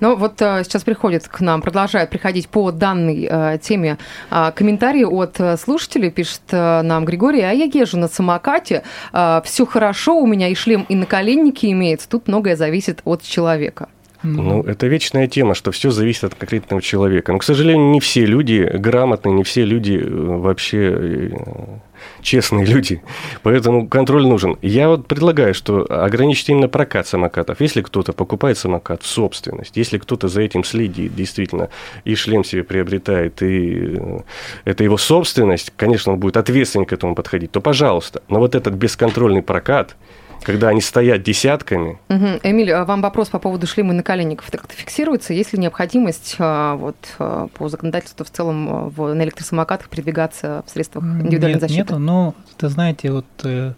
Ну 0.00 0.16
вот 0.16 0.40
э, 0.40 0.62
сейчас 0.64 0.82
приходит 0.82 1.28
к 1.28 1.40
нам, 1.40 1.62
продолжает 1.62 2.10
приходить 2.10 2.48
по 2.48 2.70
данной 2.70 3.28
э, 3.30 3.58
теме 3.60 3.98
э, 4.30 4.52
комментарии 4.54 5.04
от 5.04 5.60
слушателей. 5.60 6.10
Пишет 6.10 6.42
нам 6.50 7.04
Григорий, 7.04 7.42
а 7.42 7.52
я 7.52 7.64
езжу 7.64 7.98
на 7.98 8.08
самокате, 8.08 8.82
все 9.12 9.66
хорошо, 9.66 10.18
у 10.18 10.26
меня 10.26 10.48
и 10.48 10.54
шлем, 10.54 10.86
и 10.88 10.94
наколенники 10.94 11.66
имеется. 11.66 12.08
Тут 12.08 12.28
многое 12.28 12.56
зависит 12.56 13.00
от 13.04 13.22
человека. 13.22 13.88
Ну, 14.24 14.62
это 14.62 14.86
вечная 14.86 15.26
тема, 15.26 15.54
что 15.54 15.70
все 15.70 15.90
зависит 15.90 16.24
от 16.24 16.34
конкретного 16.34 16.80
человека. 16.80 17.32
Но, 17.32 17.38
к 17.38 17.44
сожалению, 17.44 17.90
не 17.90 18.00
все 18.00 18.24
люди 18.24 18.68
грамотные, 18.72 19.34
не 19.34 19.44
все 19.44 19.64
люди 19.64 20.00
э, 20.02 20.08
вообще 20.08 20.78
э, 20.78 21.30
честные 22.22 22.64
люди. 22.74 23.02
Поэтому 23.42 23.86
контроль 23.86 24.26
нужен. 24.26 24.56
Я 24.62 24.88
вот 24.88 25.06
предлагаю, 25.06 25.52
что 25.52 25.86
ограничить 25.88 26.48
именно 26.48 26.68
прокат 26.68 27.06
самокатов. 27.06 27.60
Если 27.60 27.82
кто-то 27.82 28.14
покупает 28.14 28.56
самокат 28.56 29.02
в 29.02 29.06
собственность, 29.06 29.76
если 29.76 29.98
кто-то 29.98 30.28
за 30.28 30.40
этим 30.40 30.64
следит, 30.64 31.14
действительно, 31.14 31.68
и 32.04 32.14
шлем 32.14 32.44
себе 32.44 32.64
приобретает, 32.64 33.42
и 33.42 33.96
э, 33.98 34.20
это 34.64 34.84
его 34.84 34.96
собственность, 34.96 35.72
конечно, 35.76 36.12
он 36.14 36.18
будет 36.18 36.38
ответственно 36.38 36.86
к 36.86 36.94
этому 36.94 37.14
подходить, 37.14 37.52
то 37.52 37.60
пожалуйста. 37.60 38.22
Но 38.28 38.38
вот 38.38 38.54
этот 38.54 38.72
бесконтрольный 38.74 39.42
прокат, 39.42 39.96
когда 40.44 40.68
они 40.68 40.80
стоят 40.80 41.22
десятками. 41.22 41.98
Угу. 42.08 42.40
Эмиль, 42.42 42.72
а 42.72 42.84
вам 42.84 43.02
вопрос 43.02 43.28
по 43.28 43.38
поводу 43.38 43.66
шлема 43.66 43.94
и 43.94 43.96
наколенников. 43.96 44.50
Так 44.50 44.64
это 44.64 44.74
фиксируется? 44.74 45.32
Есть 45.32 45.52
ли 45.52 45.58
необходимость 45.58 46.36
а, 46.38 46.76
вот, 46.76 46.96
а, 47.18 47.48
по 47.48 47.68
законодательству 47.68 48.24
в 48.24 48.30
целом 48.30 48.90
в, 48.90 49.14
на 49.14 49.22
электросамокатах 49.22 49.88
передвигаться 49.88 50.62
в 50.66 50.70
средствах 50.70 51.04
индивидуальной 51.04 51.54
Нет, 51.54 51.60
защиты? 51.60 51.80
Нету, 51.80 51.98
но, 51.98 52.34
ты 52.58 52.68
знаете, 52.68 53.10
вот 53.10 53.26
э, 53.42 53.72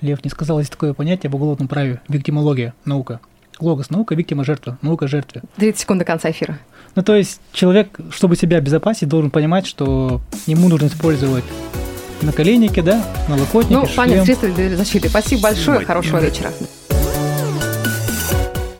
Лев 0.00 0.24
не 0.24 0.30
сказал, 0.30 0.60
есть 0.60 0.70
такое 0.70 0.94
понятие 0.94 1.30
в 1.30 1.34
уголовном 1.34 1.68
праве– 1.68 2.00
виктимология, 2.08 2.74
наука. 2.84 3.20
Логос– 3.60 3.88
наука, 3.90 4.14
виктима– 4.14 4.44
жертва, 4.46 4.78
наука– 4.80 5.06
жертве. 5.08 5.42
30 5.56 5.80
секунд 5.80 5.98
до 5.98 6.04
конца 6.04 6.30
эфира. 6.30 6.58
Ну, 6.94 7.02
то 7.02 7.16
есть 7.16 7.40
человек, 7.52 7.98
чтобы 8.10 8.36
себя 8.36 8.58
обезопасить, 8.58 9.08
должен 9.08 9.30
понимать, 9.30 9.66
что 9.66 10.20
ему 10.46 10.68
нужно 10.68 10.86
использовать 10.86 11.44
наколенники, 12.22 12.80
да, 12.80 13.04
налокотники, 13.28 13.72
Ну, 13.74 13.86
шлем. 13.86 13.96
понятно, 13.96 14.24
средства 14.24 14.48
для 14.48 14.76
защиты. 14.76 15.08
Спасибо 15.08 15.42
большое, 15.42 15.64
Спасибо. 15.78 15.86
хорошего 15.86 16.18
вечера. 16.20 16.50